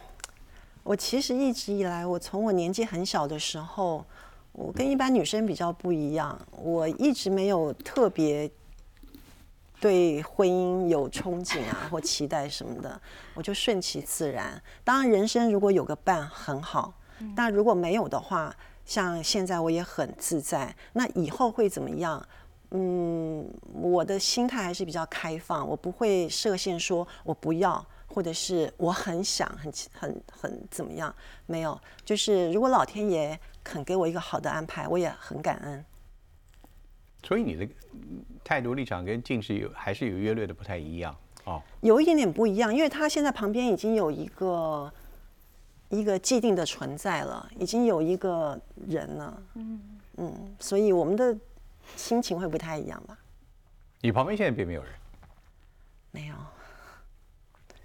[0.81, 4.05] 我其实一直以来，我从我年纪很小的时候，
[4.53, 8.49] 我跟一般女生比较不一样，我一直没有特别
[9.81, 13.01] 对婚姻有憧憬啊或期待什么的，
[13.33, 14.61] 我就顺其自然。
[14.85, 16.93] 当然，人生如果有个伴很好，
[17.35, 20.73] 但如果没有的话，像现在我也很自在。
[20.93, 22.25] 那以后会怎么样？
[22.71, 31.13] 嗯，我的心态还是比较开放，我不会设限说我不要，或者是我很想很很很怎么样，
[31.47, 31.79] 没有。
[32.05, 35.83] 就是如果老天爷肯给我一个好的安排，我也很感恩。
[37.23, 41.61] 所以你的嗯态度立场跟近视有还是有约略的不太一样哦。
[41.81, 44.93] 有一点点不一样，因为他现在旁边已经有一个
[45.89, 49.81] 一个既定的存在了，已经有一个人了，嗯
[50.17, 51.35] 嗯，所以我们的
[51.95, 53.17] 心情会不太一样吧？
[54.01, 54.91] 你旁边现在并没有人，
[56.11, 56.35] 没有，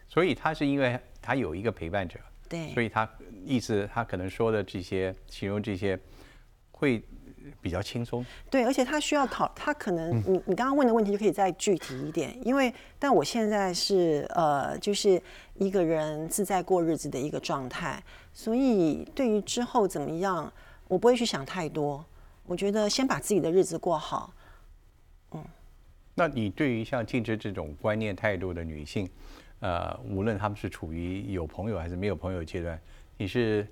[0.08, 3.08] 所以他是因为他有一个陪伴者，对，所以他
[3.44, 5.98] 意思他可能说的这些形容这些
[6.70, 7.02] 会
[7.60, 8.24] 比较轻松。
[8.48, 15.20] 对，而且他需要考，他可能你你刚刚问的问题就可以再具体一点，因为但我现在是呃，就是
[15.54, 18.00] 一个人自在过日子的一个状态，
[18.32, 20.50] 所以对于之后怎么样，
[20.86, 22.06] 我不会去想太多。
[22.46, 24.32] 我觉得先把自己的日子过好，
[25.32, 25.44] 嗯
[26.14, 29.08] 那你对于像静之这种观念态度的女性，
[29.60, 32.78] 呃，无论她们是处于有朋友还是没有朋友阶段，
[33.16, 33.66] 你是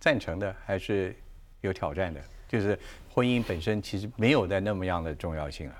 [0.00, 1.14] 赞成的还是
[1.60, 2.20] 有挑战的？
[2.48, 2.78] 就是
[3.12, 5.74] 婚姻本身其实没有在那么样的重要性了。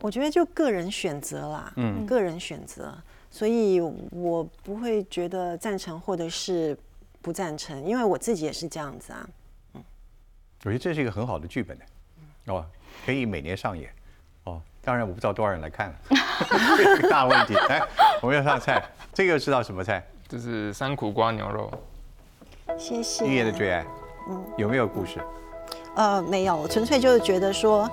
[0.00, 2.94] 我觉得就个人选择啦，嗯，个人选择，
[3.30, 6.76] 所以我不会觉得赞成或者是
[7.22, 9.28] 不赞成，因为我自己也是这样子啊。
[10.64, 11.84] 我觉得这是一个很好的剧本呢，
[12.46, 12.64] 哦，
[13.04, 13.90] 可以每年上演。
[14.44, 15.94] 哦，当然我不知道多少人来看了，
[16.76, 17.54] 这 个大问题。
[17.54, 17.86] 来，
[18.22, 20.04] 我们要上菜，这个知道什么菜？
[20.26, 21.70] 这是三苦瓜牛肉，
[22.78, 23.26] 谢谢。
[23.26, 23.84] 玉燕的最爱。
[24.28, 25.20] 嗯有没有故事？
[25.96, 27.90] 呃，没有，纯粹就是觉得说，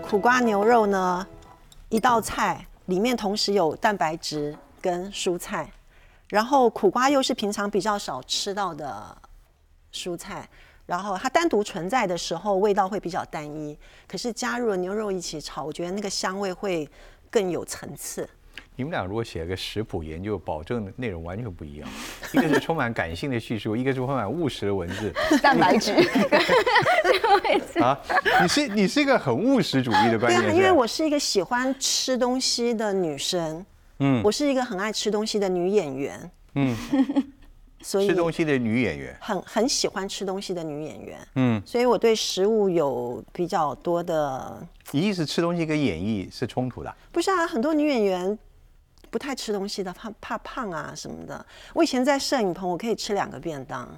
[0.00, 1.26] 苦瓜牛肉呢，
[1.88, 5.68] 一道菜里面同时有蛋白质跟蔬菜，
[6.28, 9.18] 然后苦瓜又是平常比较少吃到的
[9.92, 10.48] 蔬菜，
[10.90, 16.88] 然后它单独存在的时候味道会比较单一，可是加入了牛肉一起炒，我觉得那个香味会
[17.30, 18.28] 更有层次。
[18.74, 21.88] 你们俩如果写个食谱研究，保证内容完全不一样。
[22.34, 25.12] 一个是充满感性的叙述，一个是充满务实的文字。
[25.40, 25.92] 蛋白质，
[27.80, 27.96] 啊，
[28.42, 33.64] 你是你是一个很务实主义的观对啊，因为我是一个喜欢吃东西的女生，
[34.00, 36.76] 嗯，我是一个很爱吃东西的女演员，嗯，
[37.82, 46.94] 所以吃东西的女演员，很很喜欢吃东西的女演员，嗯，所以我对食物有比较多的，你意思吃东西跟演绎是冲突的？
[47.10, 48.38] 不是啊，很多女演员
[49.10, 51.44] 不太吃东西的，怕怕胖啊什么的。
[51.72, 53.88] 我以前在摄影棚，我可以吃两个便当，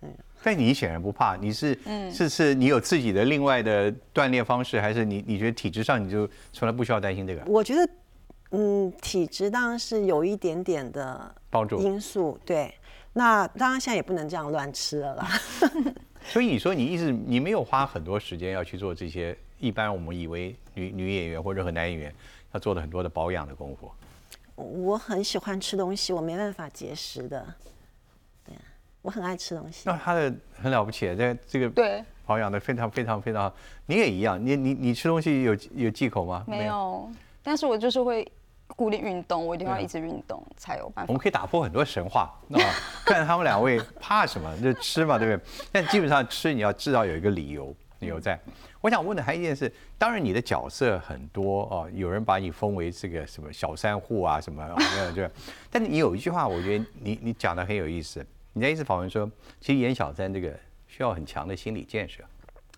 [0.00, 0.08] 嗯
[0.42, 7.88] 但你显然不怕，你是嗯是是，你有自己的另外的锻炼方式，还是你你觉得体质上你就从来不需要担心这个我觉得，
[8.50, 11.80] 嗯，体质当然是有一点点的帮助？
[11.80, 12.74] 因素，对。
[13.14, 15.28] 那当然现在也不能这样乱吃了啦。
[16.26, 22.14] 所以你说你一直你没有花很多时间要去做这些，一般我们以为女女演员或任何男演员
[22.52, 23.90] 要做的很多的保养的功夫。
[24.56, 27.44] 我很喜欢吃东西，我没办法节食的。
[28.46, 28.62] 对啊，
[29.02, 29.82] 我很爱吃东西。
[29.84, 33.56] 那他的很了不起，这这个对，保养的非常非常非常好。
[33.86, 36.44] 你也一样，你你你吃东西有有忌口吗？
[36.46, 36.64] 没。
[36.66, 37.10] 有，
[37.42, 38.26] 但是我就是会
[38.68, 41.08] 固定运动，我一定要一直运动才有办法。
[41.08, 42.58] 我们可以打破很多神话啊！
[43.04, 45.52] 看他们两位怕什么，就吃嘛，对不对？
[45.70, 48.38] 但基本上吃你要至少有一个理由，理由在。
[48.80, 55.30] 我想问的还有一件事，当然你的角色很多哦，有人把你封为这个什么小三户啊什么，哦没有对。
[55.70, 58.24] 但是你有一句话，我觉得你你讲的很有意思。
[58.52, 59.30] 你在一次访问说，
[59.60, 60.52] 其实演小三这个
[60.86, 62.22] 需要很强的心理建设，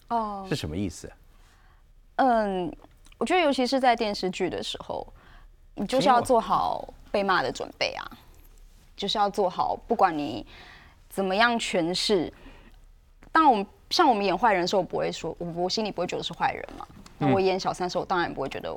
[0.09, 1.11] 哦，是什么意思？
[2.17, 2.75] 嗯，
[3.19, 5.07] 我觉得尤其是在电视剧的时候，
[5.77, 8.03] 你就是要做好被骂的准备啊，
[8.97, 10.45] 就是要做好，不管你
[11.09, 12.33] 怎么样诠释。
[13.31, 16.87] 当然，我们像我们演坏人的时候，我不会说，我我心里不会觉得是坏人嘛。
[17.19, 18.75] 那我演小三的时候，我当然不会觉得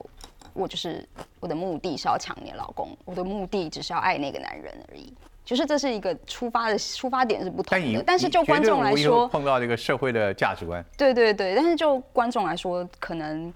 [0.53, 1.07] 我就是
[1.39, 5.13] 我的目的是要抢你的老公，我的目的只是要爱那个男人而已。
[5.45, 8.03] 就是这是一个出发的出发点是不同但的。
[8.05, 13.51] 但是就观众来说，碰到这个社会的价值观，对对对，但是就观众来说，可能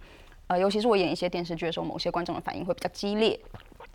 [0.47, 3.39] 呃，尤其是我演一些电视剧的时候，某些观众的反应会比较激烈。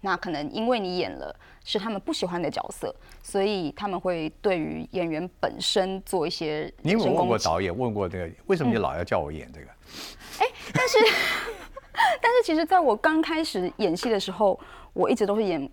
[0.00, 1.34] 那可能因为你演了
[1.64, 6.72] 是他们不喜欢的角色，所以他们会对于演员本身做一些。
[6.82, 9.66] 你有问过导演，问过这个为什么你老要叫我演这个？
[10.38, 10.98] 哎，但是
[12.22, 14.58] 但是其实在我刚开始演戏的时候，
[14.92, 15.68] 我一直都是演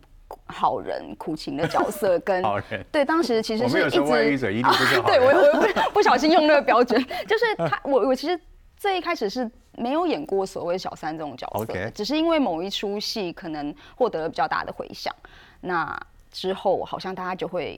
[0.48, 5.20] 好人苦情的角色， 跟好人对当时其实是一直外遇者一定不是好人。
[5.20, 8.40] 对我我不不小心用那个标准，就是他我我其实
[8.78, 9.50] 最一开始是。
[9.78, 15.14] 没有演过所谓小三这种角色，只是因为某一出戏可能获得了比较大的回响，
[15.60, 16.02] 那
[16.32, 17.78] 之后好像大家就会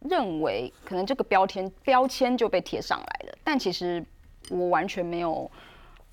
[0.00, 3.38] 认为，可能这个标签标签就被贴上来了。
[3.44, 4.04] 但其实
[4.50, 5.48] 我完全没有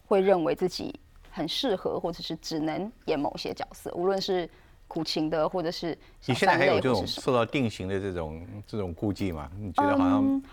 [0.06, 0.94] 会认为自己
[1.32, 4.48] 很适合，或者是只能演某些角色，无论是
[4.88, 9.50] 苦情的，或者是你现在还有这种受到定型的这种这种顾忌吗？
[9.58, 10.44] 你觉得好像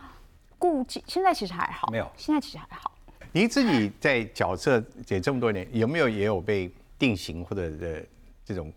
[0.59, 1.05] 顾忌？
[1.07, 2.92] 现在其实还好，没有，现在其实还好。
[3.35, 8.05] 您自己在角色演这么多年，有没有也有被定型或者的
[8.45, 8.71] 这种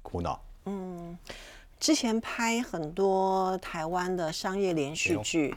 [0.00, 0.40] 苦恼？
[0.66, 1.18] 嗯，
[1.80, 5.52] 之前拍很多台湾的商业连续剧，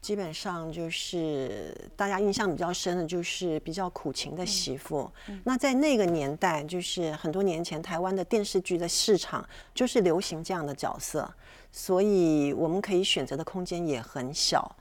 [0.00, 5.10] 基本上就是大家印象比较深的，就是比较苦情的媳妇。
[5.42, 11.28] 那在那个年代，就是很多年前，台湾的电视剧的市场就是流行这样的角色，
[11.72, 14.76] 所以我们可以选择的空间也很小。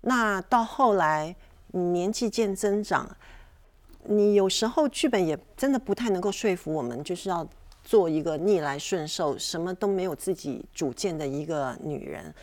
[0.00, 1.36] 那到后来。
[1.68, 3.08] 你年纪渐增长，
[4.04, 7.46] 你有时候剧本也真的不太能够说服我们，就是要
[7.82, 12.34] 做一个逆来顺受、什么都没有自己主见的一个女人。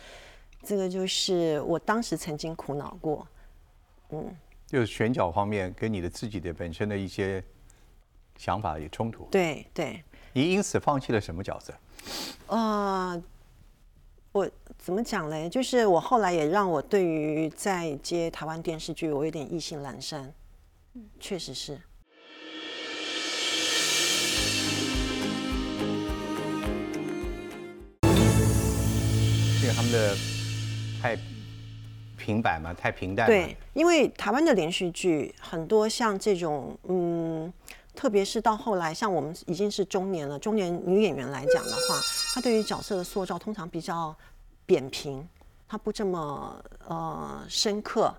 [0.62, 3.26] 这个就是我当时曾经苦恼过。
[4.10, 7.42] 嗯，就是选角方面跟你的自己的本身的一些
[8.36, 9.28] 想法有冲突。
[9.30, 10.02] 对对。
[10.32, 11.74] 你因此放弃了什么角色？
[12.46, 13.20] 啊。
[14.34, 15.48] 我怎么讲嘞？
[15.48, 20.34] 就是我后来也让我对于在接台湾电视剧，我有点意兴阑珊。
[20.94, 21.78] 嗯，确实是。
[29.62, 30.16] 因为他们的
[31.00, 31.16] 太
[32.18, 33.28] 平板嘛，太平淡。
[33.28, 37.52] 对，因为台湾的连续剧很多像这种，嗯。
[37.96, 42.00] 特别是到后来，像我们已经是中年了，中年女演员来讲的话，
[42.34, 44.12] 她对于角色的塑造通常比较
[44.66, 45.24] 扁平，
[45.68, 48.12] 他不这么呃深刻。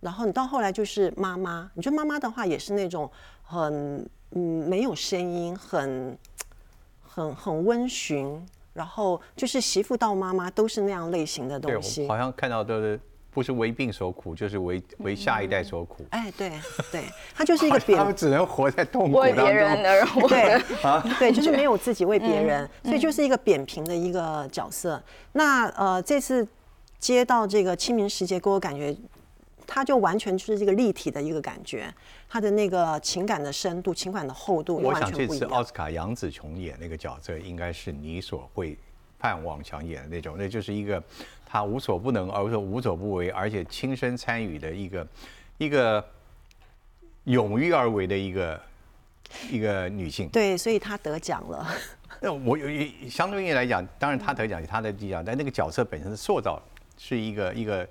[0.00, 3.10] 然后你到后来就是妈妈，你觉得妈妈的话也是那种
[3.42, 6.16] 很嗯没有声音，很
[7.02, 8.42] 很很温驯，
[8.72, 12.08] 然后就是媳妇到妈妈都是那样类型的东西。
[12.08, 12.98] 好像看到都是。
[13.30, 16.04] 不是为病所苦，就是为为下一代所苦。
[16.10, 16.50] 哎，对
[16.90, 17.04] 对，
[17.34, 19.44] 他就是一个 扁，他们只能活在痛苦当中。
[19.44, 20.26] 为别人而活。
[20.28, 25.00] 对 啊，对，就是没有自己为别人，所以就是一个扁平的一个角色。
[25.32, 26.46] 那呃，这次
[26.98, 28.96] 接到这个清明时节，给我感觉，
[29.66, 31.94] 他就完全就是这个立体的一个感觉，
[32.28, 38.76] 他的那个情感的深度、情感的厚度，我想这次奥斯卡杨紫琼演那个角色，应该是你所会
[39.16, 41.00] 盼望想演的那种，那就是一个。
[41.50, 45.08] 她无所不能，而且无所不为，而且亲身参与的一个
[45.56, 46.04] 一个
[47.24, 48.60] 勇于而为的一个
[49.50, 50.28] 一个女性。
[50.28, 51.66] 对，所以她得奖了。
[52.20, 52.68] 那我有
[53.08, 56.62] 相对应来讲，当然她得奖有她的力量，但那个角色本身的塑造
[56.98, 57.88] 是一个一个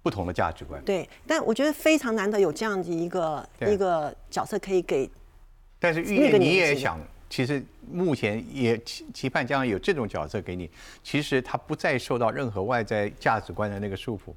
[0.00, 0.80] 不同的价值观。
[0.84, 5.10] 对，但我觉得非常难得有这样子一个一个角色可以给。
[5.80, 7.00] 但是玉叶你也想。
[7.32, 10.68] 其实目前也期期盼将来有这种角色给你，
[11.02, 14.34] 其实他不再受到任何外在价值观的那个束缚。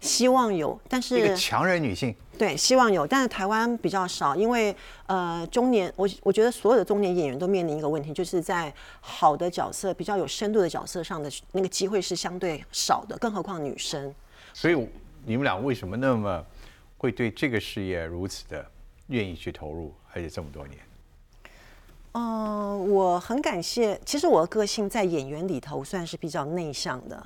[0.00, 2.14] 希望有，但是一个强人女性。
[2.38, 14.14] 对，希望有，但是台湾比较少，因为呃中年，我我觉得所有的中年演员都面临一个问题，就是在好的角色、比较有深度的角色上的那个机会是相对少的，更何况女生。
[14.54, 14.88] 所以
[15.26, 16.42] 你们俩为什么那么
[16.96, 18.64] 会对这个事业如此的
[19.08, 20.78] 愿意去投入，而且这么多年？
[22.12, 24.00] 嗯，我很感谢。
[24.04, 27.24] 其实我的个性在演员里头算是比较内向的，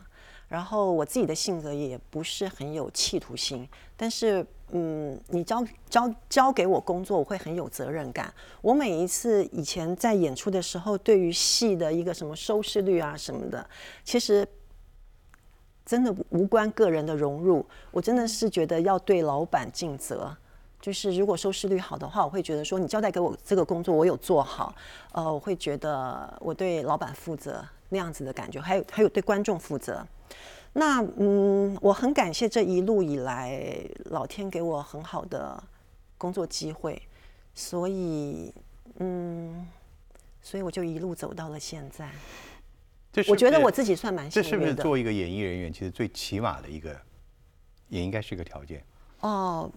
[0.49, 3.66] 然后我自己的性格也不是很有企图心。
[3.97, 8.33] 但是，嗯，你交交交给我工作，我会很有责任感。
[8.61, 13.64] 我每一次以前在演出的时候，对于戏的一个什么收视率啊什么的，
[14.05, 14.47] 其实
[15.87, 17.64] 真的无关个人的融入。
[17.93, 20.37] 我真的是觉得要对老板尽责。
[20.83, 24.74] 就是如果收视率好的话，我会觉得说你交代给我这个工作，我有做好，
[25.12, 30.05] 呃，我会觉得我对老板负责那样子的感觉，还有还有对观众负责。
[30.72, 35.62] 那嗯，我很感谢这一路以来老天给我很好的
[36.18, 37.01] 工作机会，
[37.55, 38.53] 所以
[38.99, 39.68] 嗯，
[40.41, 42.11] 所以我就一路走到了现在。
[43.28, 44.83] 我觉得我自己算蛮幸这是不是运的。
[44.83, 46.99] 做一个演艺人员，其实最起码的一个，
[47.89, 48.83] 也应该是一个条件，
[49.20, 49.70] 哦，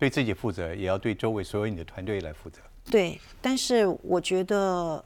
[0.00, 2.62] 对自己负责，也要对周围所有你的团队来负责。
[2.90, 5.04] 对，但是我觉得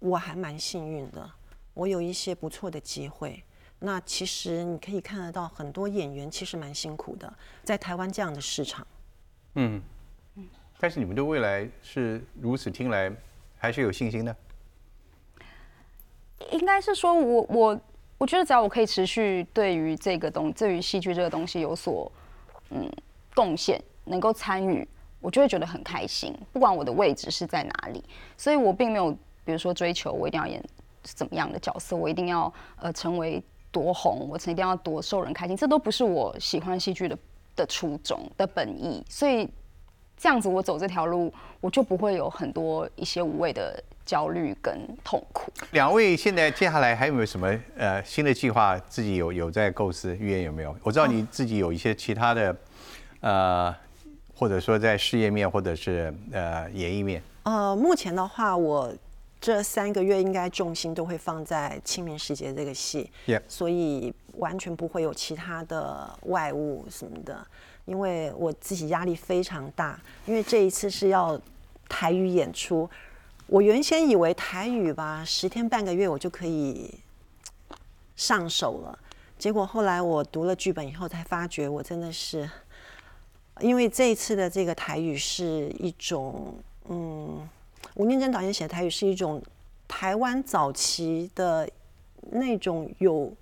[0.00, 1.30] 我还蛮幸运的，
[1.74, 3.40] 我有一些不错的机会。
[3.78, 8.84] 那其实你可以看得到，很多演员其实蛮辛苦的，在台湾这样的市场。
[9.54, 9.80] 嗯，
[10.80, 13.12] 但是你们对未来是如此听来，
[13.56, 14.36] 还是有信心的。
[16.50, 17.80] 应该是说我我
[18.18, 22.10] 我觉得只要我可以持续对于这个东对于戏剧这个东西有所
[22.70, 22.90] 嗯
[23.34, 24.86] 贡献，能够参与，
[25.20, 26.34] 我就会觉得很开心。
[26.52, 28.02] 不管我的位置是在哪里，
[28.36, 29.12] 所以我并没有
[29.44, 30.62] 比如说追求我一定要演
[31.02, 37.18] 怎么样的角色，我一定要呃成为多红，我一定要多受人开心，这都不是我喜欢戏剧的
[37.56, 39.04] 的初衷的本意。
[39.08, 39.48] 所以
[40.16, 45.52] 这样子我走这条路，我就不会有很多一些无谓的焦虑跟痛苦。
[45.70, 48.76] 两位现在接下来还有没有什么呃新的计划？
[48.88, 50.16] 自己有有在构思？
[50.16, 50.74] 预言有没有？
[50.82, 52.54] 我知道你自己有一些其他的，
[53.20, 53.74] 呃，
[54.34, 57.22] 或者说在事业面，或者是呃演艺面。
[57.42, 58.92] 呃，目前的话，我
[59.40, 67.46] 这三个月应该重心都会放在清明时节这个戏 Yep 所以完全不会有其他的外物什么的，
[67.86, 71.40] 因为我自己压力非常大，因为这一次是要
[71.88, 72.88] 台语演出，
[73.46, 76.92] 我原先以为台语吧，十天半个月我就可以
[78.16, 78.98] 上手了，
[79.38, 82.48] 结果后来我读了剧本以后才发觉，我真的是。
[83.60, 86.54] 因为这一次的这个台语是一种，
[86.88, 87.48] 嗯，
[87.94, 89.42] 吴念真导演写的台语是一种
[89.86, 91.68] 台湾早期的
[92.30, 93.32] 那种有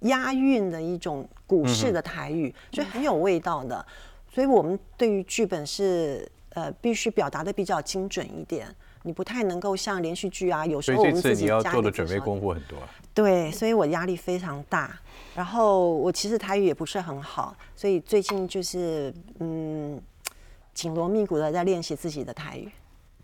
[0.00, 3.84] 押韵的一种古式的台语，所以很有味道的。
[4.32, 8.66] 所以我们对于剧本是呃必须表达的比较精准一点，
[9.02, 12.78] 你不太能够像连续剧啊，有时候我们自己这次你要做的准备功夫很多。
[13.12, 14.98] 对，所以我压力非常大。
[15.34, 20.00] 然后我其实台语也不是很好，所以最近就是嗯
[20.74, 22.68] 紧锣密鼓的在练习自己的台语。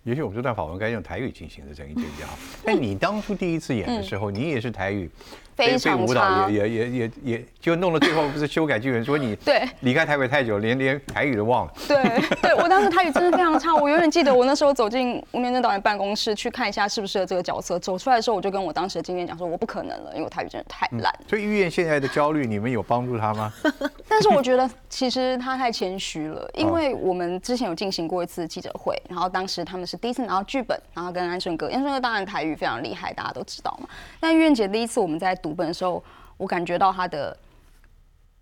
[0.04, 2.38] 也许我们这段访问该用台语进行的整一点比较好。
[2.64, 5.10] 但你当初第一次演的时候，你也是台语，
[5.56, 11.72] 非常舞蹈差也也也也也就弄了，最后不是修改剧本，说你对离开台北太久，连连台语都忘了。
[11.88, 11.96] 对，
[12.42, 21.12] 对我当时台语真的非常差，我永远记得我那时候走进吴念真导演办公室去看一下适不适合这个角色，走出来的时候我就跟我当时的经验讲说我不可能了，因为我台语真的太烂。
[21.28, 23.52] 所以玉燕现在的焦虑，你们有帮助她吗？
[24.08, 33.88] 但是我觉得其实她太谦虚了，因为我们之前有进行过一次记者会，然后当时他们是第一次拿到剧本，然后跟安顺哥，安顺哥当然台语非常厉害，大家都知道嘛。
[34.20, 36.02] 但玉燕姐第一次我们在读本的时候，
[36.36, 37.36] 我感觉到他的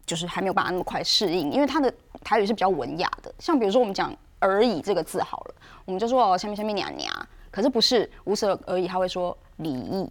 [0.06, 1.92] 就是还没有办法那么快适应，因为他的
[2.22, 10.10] 台语是比较文雅的，像比如说我们讲“而已”这个字好了，我们就说哦，下面下面娘娘，可是不是无舌而已，他会说礼义，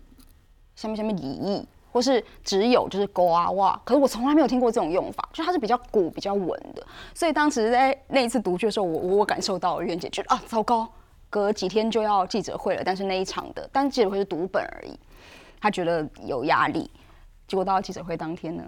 [0.75, 10.87] 下面下面礼义，或是只有就是勾啊哇，可是我从来没有听过这种用法，就它是比较古比较稳的，所以当时在那一次读剧的时候，我我感受到了袁姐觉得啊糟糕，
[11.29, 14.97] 隔几天就要记者会了，但是那一场的，但记者会是读本而已，
[15.63, 16.91] 她觉得有压力，
[17.47, 18.61] 结果到记者会当天呢，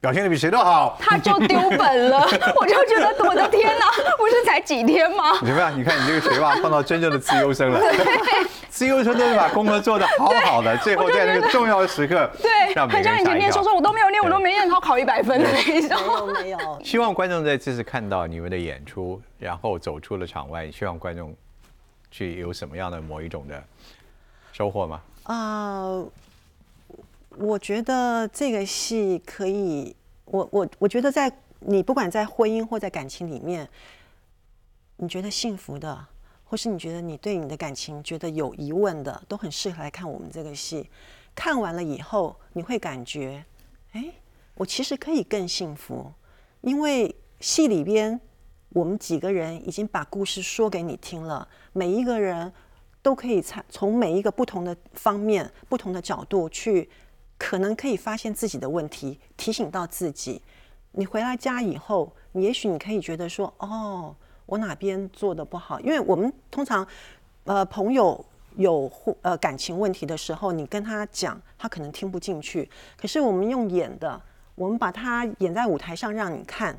[0.00, 0.96] 表现的比谁都好。
[1.00, 2.20] 他就丢本了，
[2.54, 3.86] 我就觉得我的天哪，
[4.16, 5.36] 不是才几天吗？
[5.40, 5.76] 怎么样？
[5.76, 7.80] 你看你这个学霸碰到真正的自由生了。
[8.70, 13.36] 自由生都是把功课做得好好的，最后在那个重要的时刻，对，很像以前。
[13.36, 16.00] 念书说我都没有念，我都没念，然后考一百分的那一种。
[16.00, 21.34] 没有没有，希望观众在这次看到你们的演出，然后走出了场外，希望观众
[22.08, 23.60] 去有什么样的某一种的
[24.52, 25.00] 收获吗？
[25.24, 26.00] 啊、
[27.38, 31.30] 我觉得这个戏可以，我我我觉得在
[31.60, 33.68] 你不管在婚姻或在感情里面，
[34.96, 36.06] 你觉得幸福的，
[36.44, 40.88] 或是你觉得你对你的感情觉得有疑问的，都很适合来看我们这个戏。
[41.34, 43.44] 看完了以后，你会感觉，
[43.92, 44.10] 哎，
[44.54, 46.10] 我其实可以更幸福，
[46.62, 48.18] 因为戏里边
[48.70, 52.50] 我们几个人已经把故事说给你听了，每一个人
[53.02, 56.88] 都可以参从每一个不同的方面、不同的角度去，
[57.38, 60.40] 可能可以发现自己的问题，提醒到自己。
[60.92, 64.14] 你回到家以后，也许你可以觉得说，哦，
[64.46, 65.78] 我哪边做的不好？
[65.80, 66.86] 因为我们通常，
[67.44, 68.24] 呃，朋友
[68.56, 72.68] 有呃感情问题的时候，你跟他讲，他可能听不进去。
[72.96, 74.18] 可是我们用演的，
[74.54, 76.78] 我们把它演在舞台上让你看。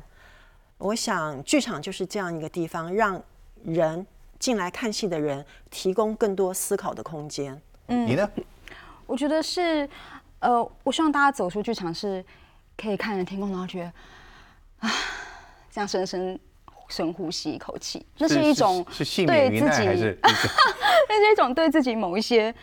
[0.78, 3.22] 我想剧场就是这样一个地方，让
[3.64, 4.04] 人
[4.38, 7.60] 进来看戏的人提供更多思考的空间。
[7.88, 8.28] 嗯你呢？
[9.06, 9.88] 我觉得是，
[10.40, 12.24] 呃，我希望大家走出剧场是
[12.76, 13.92] 可以看着天空，然后觉得
[14.88, 14.90] 啊，
[15.70, 16.38] 这样深深
[16.88, 18.84] 深呼吸一口气，那是 一种
[19.26, 20.16] 对自己？
[21.08, 22.54] 那是一种对自己某一些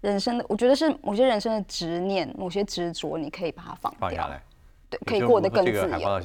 [0.00, 4.42] 人生的，我觉得是某些人生的执念，某些执着，你可以把它放掉，放下来，
[4.90, 6.20] 对，可以过得更自由。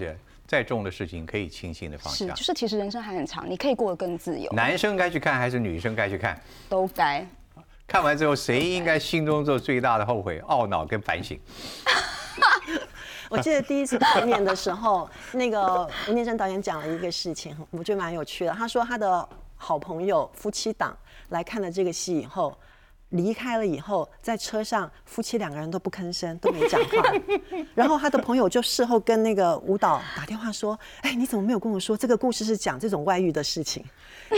[0.45, 2.41] 再重的事情可以轻轻的放是，下就。
[2.43, 6.41] 是其实人生还很长，你可以过得更自由，男生该去看还是女生该去看？
[6.67, 7.23] 都该。
[7.89, 11.39] 看完之后，谁应该心中做最大的后悔、懊恼跟反省？
[13.29, 18.51] 我记得第一次排练的时候，那个吴念真导演讲了一个事情，我觉得蛮有趣的。
[18.51, 20.95] 他说他的好朋友夫妻档
[21.29, 22.55] 来看了这个戏以后，
[23.09, 27.11] 离开了以后，在车上夫妻两个人都不吭声，都没讲话。
[27.73, 33.83] 然后他的朋友就事后跟那个舞蹈打电话说：“哎，你怎么没有跟我说这个故事是讲这种外遇的事情？”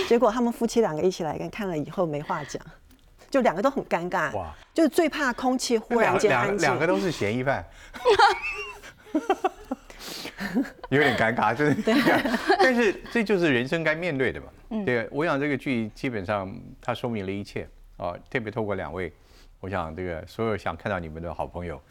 [0.08, 2.62] 结果他们夫妻两个一起来看，看了以后没话讲，
[3.32, 4.32] 就两个都很尴尬。
[4.36, 6.68] 哇就是最怕空气忽然间两安静。
[6.68, 7.66] 两个都是嫌疑犯，
[10.90, 11.94] 有点尴尬，真的。
[12.60, 14.48] 但是这就是人生该面对的嘛。
[14.86, 17.68] 这个，我想这个剧基本上它说明了一切
[17.98, 18.16] 啊。
[18.30, 19.12] 特别透过两位，
[19.60, 21.82] 我想这个所有想看到你们的好朋友，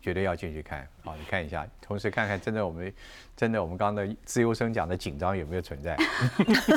[0.00, 1.12] 绝对要进去看啊！
[1.18, 2.94] 你看一下，同时看看真的我们
[3.36, 5.96] 真的我们刚刚的自由生讲的紧张有没有存在。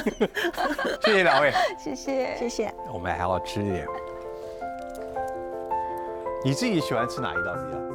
[1.05, 1.53] 谢谢两位。
[1.78, 2.36] 谢谢。
[2.36, 2.74] 谢谢。
[2.91, 3.86] 我们还要吃一点。
[6.43, 7.90] 你自己喜欢吃哪一道比较？